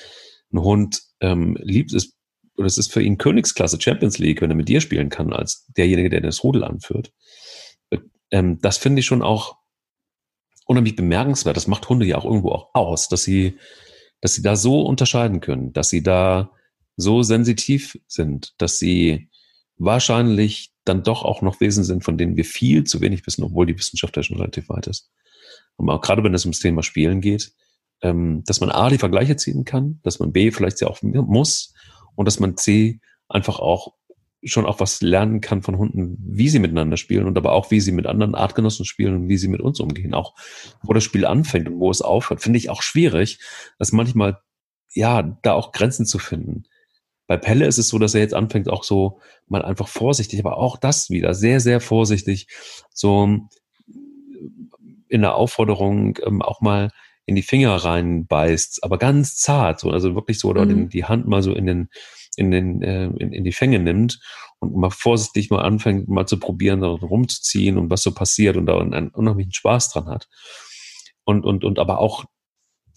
[0.52, 2.18] ein Hund ähm, liebt es,
[2.58, 5.68] oder es ist für ihn Königsklasse Champions League, wenn er mit dir spielen kann, als
[5.78, 7.12] derjenige, der das Rudel anführt.
[8.32, 9.58] Ähm, das finde ich schon auch
[10.74, 11.56] unheimlich bemerkenswert.
[11.56, 13.58] Das macht Hunde ja auch irgendwo auch aus, dass sie,
[14.22, 16.52] dass sie da so unterscheiden können, dass sie da
[16.98, 19.30] so sensitiv sind, dass sie
[19.78, 23.66] wahrscheinlich dann doch auch noch Wesen sind, von denen wir viel zu wenig wissen, obwohl
[23.66, 25.12] die Wissenschaft ja schon relativ weit ist.
[25.78, 27.54] Und auch gerade wenn es ums Thema Spielen geht,
[28.02, 31.74] ähm, dass man A, die Vergleiche ziehen kann, dass man B, vielleicht ja auch muss
[32.16, 33.00] und dass man C,
[33.30, 33.94] einfach auch
[34.46, 37.80] schon auch was lernen kann von Hunden, wie sie miteinander spielen und aber auch, wie
[37.80, 40.14] sie mit anderen Artgenossen spielen und wie sie mit uns umgehen.
[40.14, 40.36] Auch
[40.82, 43.40] wo das Spiel anfängt und wo es aufhört, finde ich auch schwierig,
[43.80, 44.40] dass manchmal,
[44.94, 46.64] ja, da auch Grenzen zu finden.
[47.28, 50.58] Bei Pelle ist es so, dass er jetzt anfängt, auch so mal einfach vorsichtig, aber
[50.58, 52.48] auch das wieder sehr, sehr vorsichtig,
[52.94, 53.40] so
[55.08, 56.90] in der Aufforderung ähm, auch mal
[57.26, 60.90] in die Finger reinbeißt, aber ganz zart, so, also wirklich so, oder mhm.
[60.90, 61.90] die Hand mal so in den,
[62.38, 64.20] in den, äh, in, in die Fänge nimmt
[64.60, 68.66] und mal vorsichtig mal anfängt, mal zu probieren, so rumzuziehen und was so passiert und
[68.66, 70.30] da einen unheimlichen Spaß dran hat.
[71.26, 72.26] Und, und, und aber auch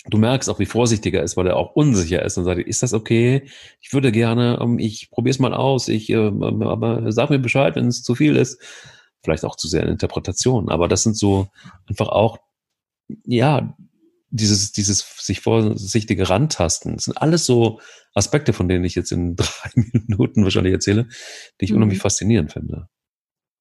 [0.09, 2.83] du merkst auch, wie vorsichtiger er ist, weil er auch unsicher ist und sagt, ist
[2.83, 3.49] das okay?
[3.81, 7.77] Ich würde gerne, um, ich probiere es mal aus, ich, äh, aber sag mir Bescheid,
[7.77, 8.61] wenn es zu viel ist.
[9.23, 10.69] Vielleicht auch zu sehr in Interpretation.
[10.69, 11.49] Aber das sind so
[11.89, 12.39] einfach auch,
[13.25, 13.77] ja,
[14.37, 16.95] dieses, dieses sich vorsichtige Rantasten.
[16.95, 17.81] Das sind alles so
[18.15, 21.09] Aspekte, von denen ich jetzt in drei Minuten wahrscheinlich erzähle,
[21.61, 21.79] die ich mhm.
[21.79, 22.89] unheimlich faszinierend finde.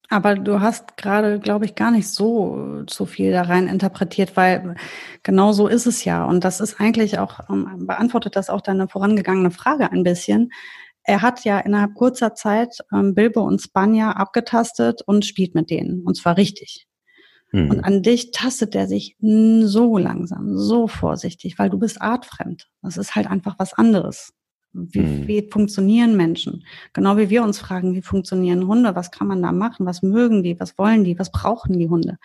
[0.09, 4.75] Aber du hast gerade, glaube ich, gar nicht so zu viel da rein interpretiert, weil
[5.23, 6.25] genau so ist es ja.
[6.25, 10.51] Und das ist eigentlich auch, ähm, beantwortet das auch deine vorangegangene Frage ein bisschen.
[11.03, 16.01] Er hat ja innerhalb kurzer Zeit ähm, Bilbo und Spanja abgetastet und spielt mit denen.
[16.05, 16.87] Und zwar richtig.
[17.55, 17.69] Hm.
[17.69, 22.67] Und an dich tastet er sich so langsam, so vorsichtig, weil du bist artfremd.
[22.81, 24.33] Das ist halt einfach was anderes.
[24.73, 25.27] Wie, hm.
[25.27, 26.65] wie funktionieren Menschen?
[26.91, 28.93] Genau wie wir uns fragen, wie funktionieren Hunde?
[28.93, 29.85] Was kann man da machen?
[29.85, 30.59] Was mögen die?
[30.59, 31.17] Was wollen die?
[31.17, 32.17] Was brauchen die Hunde?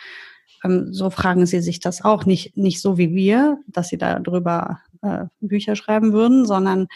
[0.65, 2.27] Ähm, so fragen sie sich das auch.
[2.27, 6.89] Nicht, nicht so wie wir, dass sie darüber äh, Bücher schreiben würden, sondern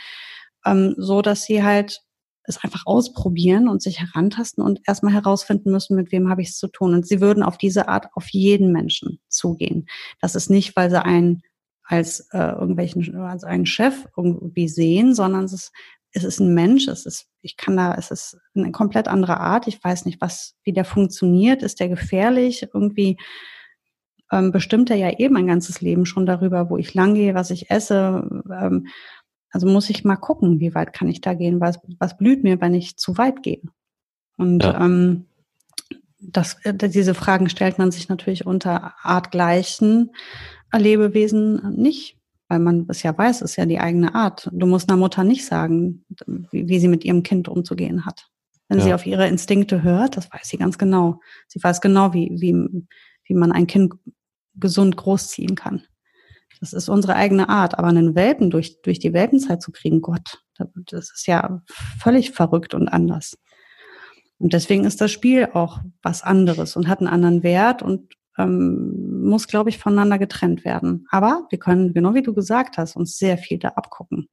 [0.66, 2.00] ähm, so, dass sie halt
[2.44, 6.58] es einfach ausprobieren und sich herantasten und erstmal herausfinden müssen, mit wem habe ich es
[6.58, 6.94] zu tun.
[6.94, 9.86] Und sie würden auf diese Art auf jeden Menschen zugehen.
[10.20, 11.42] Das ist nicht, weil sie einen
[11.84, 15.72] als äh, irgendwelchen als einen Chef irgendwie sehen, sondern es ist,
[16.12, 19.66] es ist ein Mensch, es ist, ich kann da, es ist eine komplett andere Art.
[19.66, 21.62] Ich weiß nicht, was, wie der funktioniert.
[21.62, 22.68] Ist der gefährlich?
[22.72, 23.18] Irgendwie
[24.30, 27.50] ähm, bestimmt er ja eben mein ganzes Leben schon darüber, wo ich lang gehe, was
[27.50, 28.42] ich esse.
[28.50, 28.86] Ähm,
[29.54, 32.60] also muss ich mal gucken, wie weit kann ich da gehen, was, was blüht mir,
[32.60, 33.62] wenn ich zu weit gehe.
[34.36, 34.84] Und ja.
[34.84, 35.26] ähm,
[36.18, 40.10] das, äh, diese Fragen stellt man sich natürlich unter Artgleichen
[40.76, 44.50] Lebewesen nicht, weil man es ja weiß, ist ja die eigene Art.
[44.52, 46.04] Du musst einer Mutter nicht sagen,
[46.50, 48.26] wie, wie sie mit ihrem Kind umzugehen hat.
[48.68, 48.84] Wenn ja.
[48.84, 51.20] sie auf ihre Instinkte hört, das weiß sie ganz genau.
[51.46, 52.56] Sie weiß genau, wie, wie,
[53.24, 53.94] wie man ein Kind
[54.56, 55.84] gesund großziehen kann.
[56.64, 57.78] Das ist unsere eigene Art.
[57.78, 60.42] Aber einen Welpen durch, durch die Welpenzeit zu kriegen, Gott,
[60.74, 61.62] das ist ja
[61.98, 63.36] völlig verrückt und anders.
[64.38, 69.22] Und deswegen ist das Spiel auch was anderes und hat einen anderen Wert und ähm,
[69.24, 71.06] muss, glaube ich, voneinander getrennt werden.
[71.10, 74.30] Aber wir können, genau wie du gesagt hast, uns sehr viel da abgucken.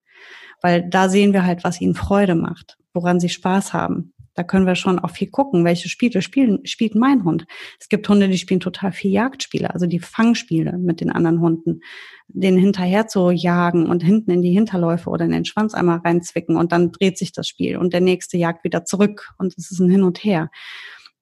[0.61, 4.13] Weil da sehen wir halt, was ihnen Freude macht, woran sie Spaß haben.
[4.33, 7.45] Da können wir schon auch viel gucken, welche Spiele spielen, spielt mein Hund.
[7.79, 11.81] Es gibt Hunde, die spielen total viel Jagdspiele, also die Fangspiele mit den anderen Hunden,
[12.27, 16.55] den hinterher zu jagen und hinten in die Hinterläufe oder in den Schwanz einmal reinzwicken
[16.55, 19.79] und dann dreht sich das Spiel und der nächste jagt wieder zurück und es ist
[19.79, 20.49] ein Hin und Her.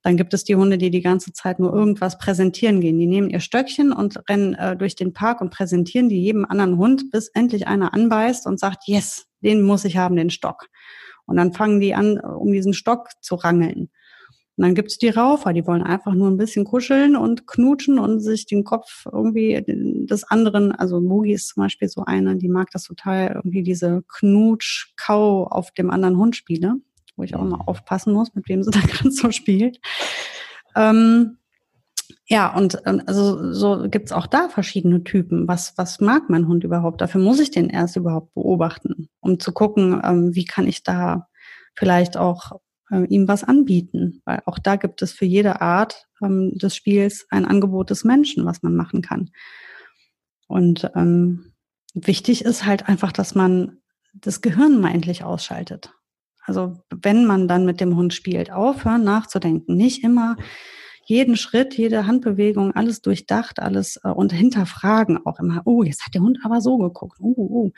[0.01, 2.97] Dann gibt es die Hunde, die die ganze Zeit nur irgendwas präsentieren gehen.
[2.99, 6.77] Die nehmen ihr Stöckchen und rennen äh, durch den Park und präsentieren die jedem anderen
[6.77, 10.67] Hund, bis endlich einer anbeißt und sagt, yes, den muss ich haben, den Stock.
[11.29, 13.89] Und dann fangen die an, um diesen Stock zu rangeln.
[14.59, 18.19] Und dann gibt's die Raufer, die wollen einfach nur ein bisschen kuscheln und knutschen und
[18.19, 22.67] sich den Kopf irgendwie des anderen, also Mugi ist zum Beispiel so eine, die mag
[22.71, 26.75] das total, irgendwie diese Knutsch-Kau auf dem anderen Hund spiele,
[27.15, 29.79] wo ich auch immer aufpassen muss, mit wem sie da gerade so spielt.
[30.75, 31.37] Ähm,
[32.25, 35.47] ja, und also so gibt's auch da verschiedene Typen.
[35.47, 37.01] Was, was mag mein Hund überhaupt?
[37.01, 41.27] Dafür muss ich den erst überhaupt beobachten, um zu gucken, ähm, wie kann ich da
[41.75, 42.59] vielleicht auch
[42.91, 44.21] ähm, ihm was anbieten.
[44.25, 48.45] Weil auch da gibt es für jede Art ähm, des Spiels ein Angebot des Menschen,
[48.45, 49.31] was man machen kann.
[50.47, 51.53] Und ähm,
[51.93, 53.77] wichtig ist halt einfach, dass man
[54.13, 55.93] das Gehirn mal endlich ausschaltet.
[56.43, 59.75] Also wenn man dann mit dem Hund spielt, aufhören nachzudenken.
[59.75, 60.35] Nicht immer
[61.09, 65.63] jeden Schritt, jede Handbewegung, alles durchdacht, alles äh, und hinterfragen auch immer.
[65.65, 67.17] Oh, jetzt hat der Hund aber so geguckt.
[67.19, 67.71] Oh, oh.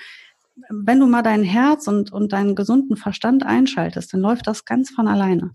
[0.69, 4.89] Wenn du mal dein Herz und, und deinen gesunden Verstand einschaltest, dann läuft das ganz
[4.89, 5.51] von alleine.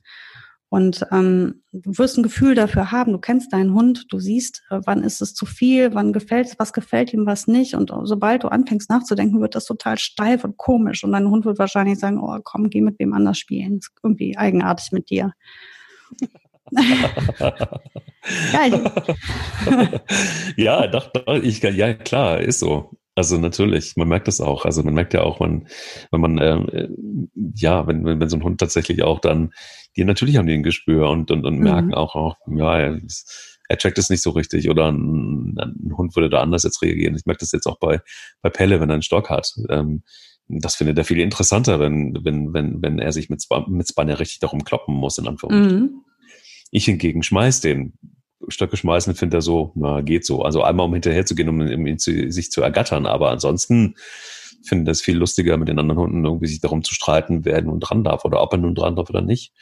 [0.71, 4.81] Und ähm, du wirst ein Gefühl dafür haben, du kennst deinen Hund, du siehst, äh,
[4.87, 7.75] wann ist es zu viel, wann gefällt es, was gefällt ihm, was nicht.
[7.75, 11.05] Und sobald du anfängst nachzudenken, wird das total steif und komisch.
[11.05, 13.79] Und dein Hund wird wahrscheinlich sagen, oh komm, geh mit wem anders spielen.
[13.79, 15.35] Ist irgendwie eigenartig mit dir.
[18.53, 18.93] Geil.
[20.57, 22.91] ja, doch, doch, ich, ja, klar, ist so.
[23.15, 24.67] Also natürlich, man merkt das auch.
[24.67, 25.67] Also man merkt ja auch, man,
[26.11, 26.89] wenn man, äh,
[27.55, 29.55] ja, wenn, wenn, wenn so ein Hund tatsächlich auch dann,
[29.97, 31.65] die natürlich haben die ein Gespür und, und, und mhm.
[31.65, 32.95] merken auch, auch, ja,
[33.69, 37.17] er checkt es nicht so richtig oder ein, ein, Hund würde da anders jetzt reagieren.
[37.17, 38.01] Ich merke das jetzt auch bei,
[38.43, 39.51] bei Pelle, wenn er einen Stock hat.
[39.71, 40.03] Ähm,
[40.49, 44.41] das findet er viel interessanter, wenn, wenn, wenn, wenn er sich mit, mit Spanner richtig
[44.41, 45.81] darum kloppen muss, in Anführungszeichen.
[45.81, 46.05] Mhm.
[46.71, 47.95] Ich hingegen schmeiß den.
[48.49, 50.43] Stöcke schmeißen findet er so, na, geht so.
[50.43, 53.07] Also einmal um hinterher zu gehen, um, um zu, sich zu ergattern.
[53.07, 53.95] Aber ansonsten
[54.67, 57.81] finde es viel lustiger, mit den anderen Hunden irgendwie sich darum zu streiten, wer nun
[57.81, 59.53] dran darf oder ob er nun dran darf oder nicht.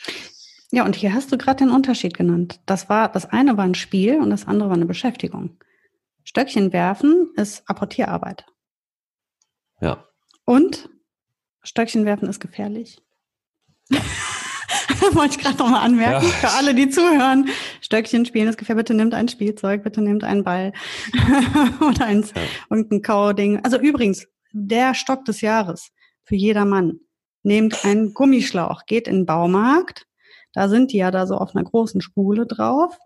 [0.73, 2.61] Ja, und hier hast du gerade den Unterschied genannt.
[2.67, 5.57] Das war, das eine war ein Spiel und das andere war eine Beschäftigung.
[6.25, 8.47] Stöckchen werfen ist Apportierarbeit.
[9.81, 10.05] Ja.
[10.45, 10.89] Und
[11.63, 13.01] Stöckchen werfen ist gefährlich.
[15.13, 16.33] wollte ich gerade nochmal anmerken, ja.
[16.33, 17.49] für alle, die zuhören.
[17.81, 18.85] Stöckchen spielen ist gefährlich.
[18.85, 20.73] Bitte nimmt ein Spielzeug, bitte nimmt einen Ball
[21.81, 22.43] oder eins, ja.
[22.71, 23.61] irgendein Kauding.
[23.65, 25.91] Also übrigens, der Stock des Jahres
[26.25, 27.01] für jedermann.
[27.43, 30.07] Nehmt einen Gummischlauch, geht in den Baumarkt.
[30.55, 32.97] Da sind die ja da so auf einer großen Spule drauf.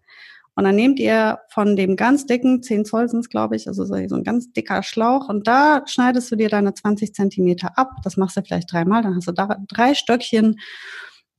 [0.54, 3.84] Und dann nehmt ihr von dem ganz dicken, 10 Zoll sind es, glaube ich, also
[3.84, 5.28] so ein ganz dicker Schlauch.
[5.28, 7.92] Und da schneidest du dir deine 20 Zentimeter ab.
[8.02, 9.02] Das machst du vielleicht dreimal.
[9.02, 10.58] Dann hast du da drei Stöckchen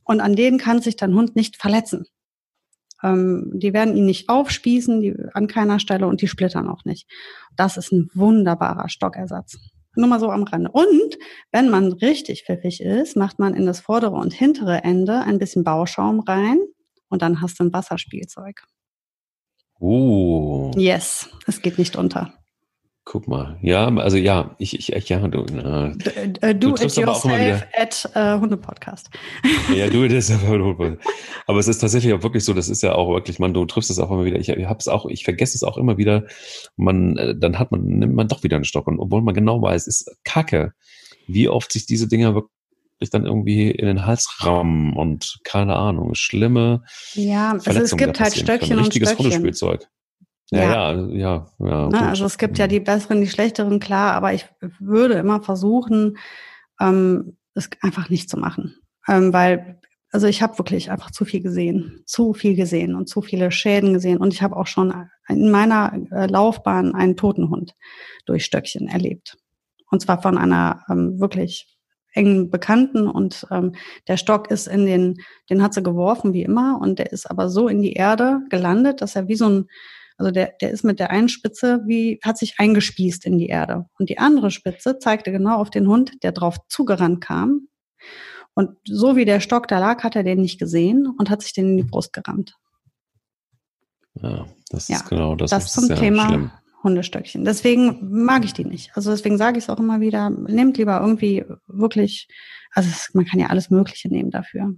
[0.09, 2.07] und an denen kann sich dein Hund nicht verletzen.
[3.03, 7.07] Ähm, die werden ihn nicht aufspießen, die, an keiner Stelle und die splittern auch nicht.
[7.55, 9.59] Das ist ein wunderbarer Stockersatz.
[9.95, 10.71] Nur mal so am Rande.
[10.71, 11.19] Und
[11.51, 15.63] wenn man richtig pfiffig ist, macht man in das vordere und hintere Ende ein bisschen
[15.63, 16.57] Bauschaum rein
[17.09, 18.63] und dann hast du ein Wasserspielzeug.
[19.79, 20.71] Uh.
[20.75, 22.33] Yes, es geht nicht unter.
[23.11, 23.57] Guck mal.
[23.63, 25.93] Ja, also ja, ich, ich, ja, du, äh,
[26.41, 27.25] äh do it yourself
[27.73, 29.09] at uh, Hundepodcast.
[29.75, 30.43] Ja, do it yourself
[31.47, 33.89] Aber es ist tatsächlich auch wirklich so, das ist ja auch wirklich, man, du triffst
[33.89, 34.37] es auch immer wieder.
[34.37, 36.27] Ich, ich habe es auch, ich vergesse es auch immer wieder.
[36.77, 38.85] Man, äh, dann hat man, nimmt man doch wieder einen Stock.
[38.85, 40.73] Und obwohl man genau weiß, ist Kacke,
[41.25, 46.13] wie oft sich diese Dinger wirklich dann irgendwie in den Hals rammen und keine Ahnung,
[46.13, 46.83] schlimme
[47.15, 48.81] ja, also es gibt halt Stöckchen können.
[48.81, 49.37] Richtiges und Stöckchen.
[49.37, 49.87] Hundespielzeug.
[50.51, 51.67] Ja, ja, ja, ja.
[51.67, 54.47] ja Na, also es gibt ja die besseren, die schlechteren, klar, aber ich
[54.79, 56.17] würde immer versuchen,
[56.79, 58.75] ähm, es einfach nicht zu machen.
[59.07, 59.79] Ähm, weil,
[60.11, 63.93] also ich habe wirklich einfach zu viel gesehen, zu viel gesehen und zu viele Schäden
[63.93, 64.17] gesehen.
[64.17, 64.93] Und ich habe auch schon
[65.27, 67.75] in meiner äh, Laufbahn einen toten Hund
[68.25, 69.37] durch Stöckchen erlebt.
[69.91, 71.67] Und zwar von einer ähm, wirklich
[72.13, 73.73] engen Bekannten und ähm,
[74.07, 77.49] der Stock ist in den, den hat sie geworfen wie immer und der ist aber
[77.49, 79.69] so in die Erde gelandet, dass er wie so ein,
[80.19, 83.85] also der, der ist mit der einen Spitze wie, hat sich eingespießt in die Erde.
[83.97, 87.69] Und die andere Spitze zeigte genau auf den Hund, der drauf zugerannt kam.
[88.53, 91.53] Und so wie der Stock da lag, hat er den nicht gesehen und hat sich
[91.53, 92.57] den in die Brust gerammt.
[94.21, 95.51] Ja, das ist genau das.
[95.51, 96.51] Das zum Thema schlimm.
[96.83, 97.45] Hundestöckchen.
[97.45, 98.91] Deswegen mag ich die nicht.
[98.95, 102.27] Also deswegen sage ich es auch immer wieder, nehmt lieber irgendwie wirklich,
[102.73, 104.73] also man kann ja alles Mögliche nehmen dafür.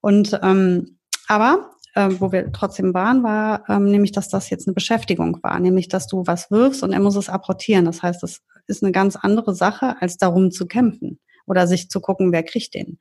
[0.00, 0.98] Und ähm,
[1.28, 5.58] aber äh, wo wir trotzdem waren, war ähm, nämlich, dass das jetzt eine Beschäftigung war,
[5.58, 7.86] nämlich dass du was wirfst und er muss es apportieren.
[7.86, 12.00] Das heißt, das ist eine ganz andere Sache, als darum zu kämpfen oder sich zu
[12.00, 12.98] gucken, wer kriegt den.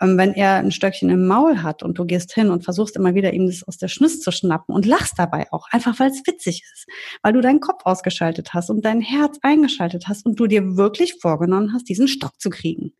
[0.00, 3.14] Ähm, wenn er ein Stöckchen im Maul hat und du gehst hin und versuchst immer
[3.14, 6.26] wieder ihm das aus der Schnüss zu schnappen und lachst dabei auch, einfach weil es
[6.26, 6.86] witzig ist,
[7.22, 11.14] weil du deinen Kopf ausgeschaltet hast und dein Herz eingeschaltet hast und du dir wirklich
[11.14, 12.92] vorgenommen hast, diesen Stock zu kriegen.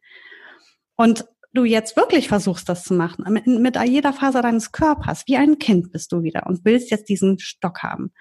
[0.97, 1.27] Und
[1.59, 5.59] du jetzt wirklich versuchst, das zu machen, mit, mit jeder Faser deines Körpers, wie ein
[5.59, 8.13] Kind bist du wieder und willst jetzt diesen Stock haben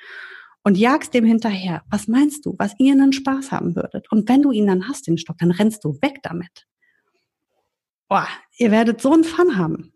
[0.63, 1.83] und jagst dem hinterher.
[1.89, 4.11] Was meinst du, was ihr einen Spaß haben würdet?
[4.11, 6.67] Und wenn du ihn dann hast, den Stock, dann rennst du weg damit.
[8.09, 8.27] Boah,
[8.57, 9.93] ihr werdet so einen Fun haben.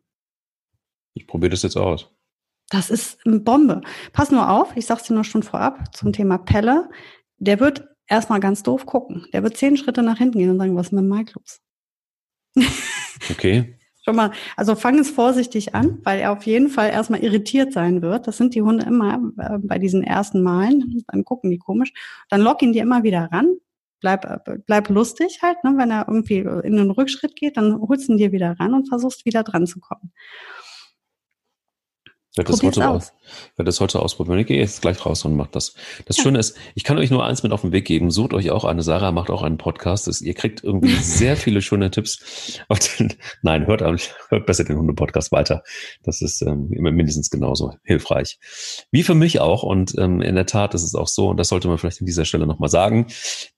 [1.13, 2.09] Ich probiere das jetzt aus.
[2.69, 3.81] Das ist eine Bombe.
[4.13, 6.89] Pass nur auf, ich sag's dir nur schon vorab zum Thema Pelle.
[7.37, 9.27] Der wird erstmal ganz doof gucken.
[9.33, 11.59] Der wird zehn Schritte nach hinten gehen und sagen, was ist mit Mike los?
[13.29, 13.77] Okay.
[14.03, 18.01] Schon mal, also fang es vorsichtig an, weil er auf jeden Fall erstmal irritiert sein
[18.01, 18.25] wird.
[18.25, 21.03] Das sind die Hunde immer äh, bei diesen ersten Malen.
[21.07, 21.93] Dann gucken die komisch.
[22.27, 23.57] Dann lock ihn dir immer wieder ran,
[24.01, 25.73] bleib, bleib lustig halt, ne?
[25.77, 28.89] wenn er irgendwie in einen Rückschritt geht, dann holst du ihn dir wieder ran und
[28.89, 30.11] versuchst wieder dran zu kommen.
[32.31, 33.11] Ich werde das, heute aus.
[33.57, 34.39] werde das heute ausprobieren.
[34.39, 35.73] Ich gehe jetzt gleich raus und mache das.
[36.05, 36.23] Das ja.
[36.23, 38.09] Schöne ist, ich kann euch nur eins mit auf den Weg geben.
[38.09, 38.83] Sucht euch auch eine.
[38.83, 40.07] Sarah macht auch einen Podcast.
[40.07, 42.61] Das, ihr kriegt irgendwie sehr viele schöne Tipps.
[42.97, 45.61] Den, nein, hört, hört besser den Hunde-Podcast weiter.
[46.03, 48.39] Das ist ähm, mindestens genauso hilfreich.
[48.91, 49.63] Wie für mich auch.
[49.63, 52.05] Und ähm, in der Tat ist es auch so, und das sollte man vielleicht an
[52.05, 53.07] dieser Stelle nochmal sagen,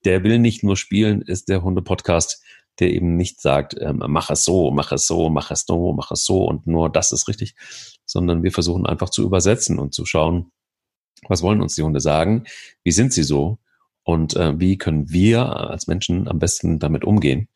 [0.03, 2.41] der will nicht nur spielen, ist der Hunde-Podcast
[2.79, 6.11] der eben nicht sagt, ähm, mach es so, mach es so, mach es so, mach
[6.11, 7.55] es so und nur das ist richtig,
[8.05, 10.51] sondern wir versuchen einfach zu übersetzen und zu schauen,
[11.27, 12.45] was wollen uns die Hunde sagen,
[12.83, 13.59] wie sind sie so
[14.03, 17.47] und äh, wie können wir als Menschen am besten damit umgehen,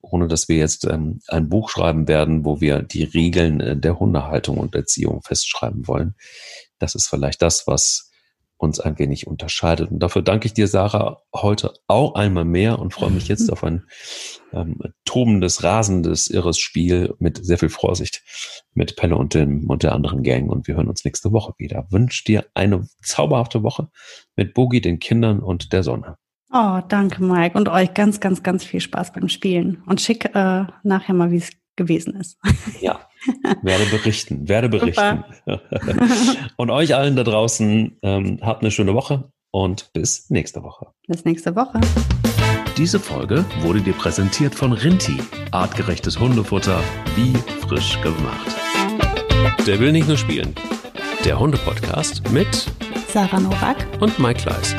[0.00, 3.98] ohne dass wir jetzt ähm, ein Buch schreiben werden, wo wir die Regeln äh, der
[3.98, 6.14] Hundehaltung und Erziehung festschreiben wollen.
[6.78, 8.10] Das ist vielleicht das, was
[8.58, 9.90] uns ein wenig unterscheidet.
[9.90, 13.62] Und dafür danke ich dir, Sarah, heute auch einmal mehr und freue mich jetzt auf
[13.64, 13.84] ein
[14.52, 18.22] ähm, tobendes, rasendes, irres Spiel mit sehr viel Vorsicht
[18.74, 20.50] mit Pelle und, dem, und der anderen Gang.
[20.50, 21.86] Und wir hören uns nächste Woche wieder.
[21.90, 23.88] Wünsche dir eine zauberhafte Woche
[24.36, 26.16] mit Bogi, den Kindern und der Sonne.
[26.52, 27.58] Oh, danke, Mike.
[27.58, 29.82] Und euch ganz, ganz, ganz viel Spaß beim Spielen.
[29.86, 32.38] Und schick äh, nachher mal, wie es gewesen ist.
[32.80, 33.00] Ja,
[33.62, 35.24] werde berichten, werde berichten.
[36.56, 40.88] und euch allen da draußen, ähm, habt eine schöne Woche und bis nächste Woche.
[41.06, 41.80] Bis nächste Woche.
[42.76, 45.16] Diese Folge wurde dir präsentiert von Rinti.
[45.50, 46.82] Artgerechtes Hundefutter,
[47.14, 47.32] wie
[47.66, 48.54] frisch gemacht.
[49.66, 50.54] Der will nicht nur spielen.
[51.24, 52.66] Der Hunde-Podcast mit
[53.08, 54.76] Sarah Novak und Mike Kleiss.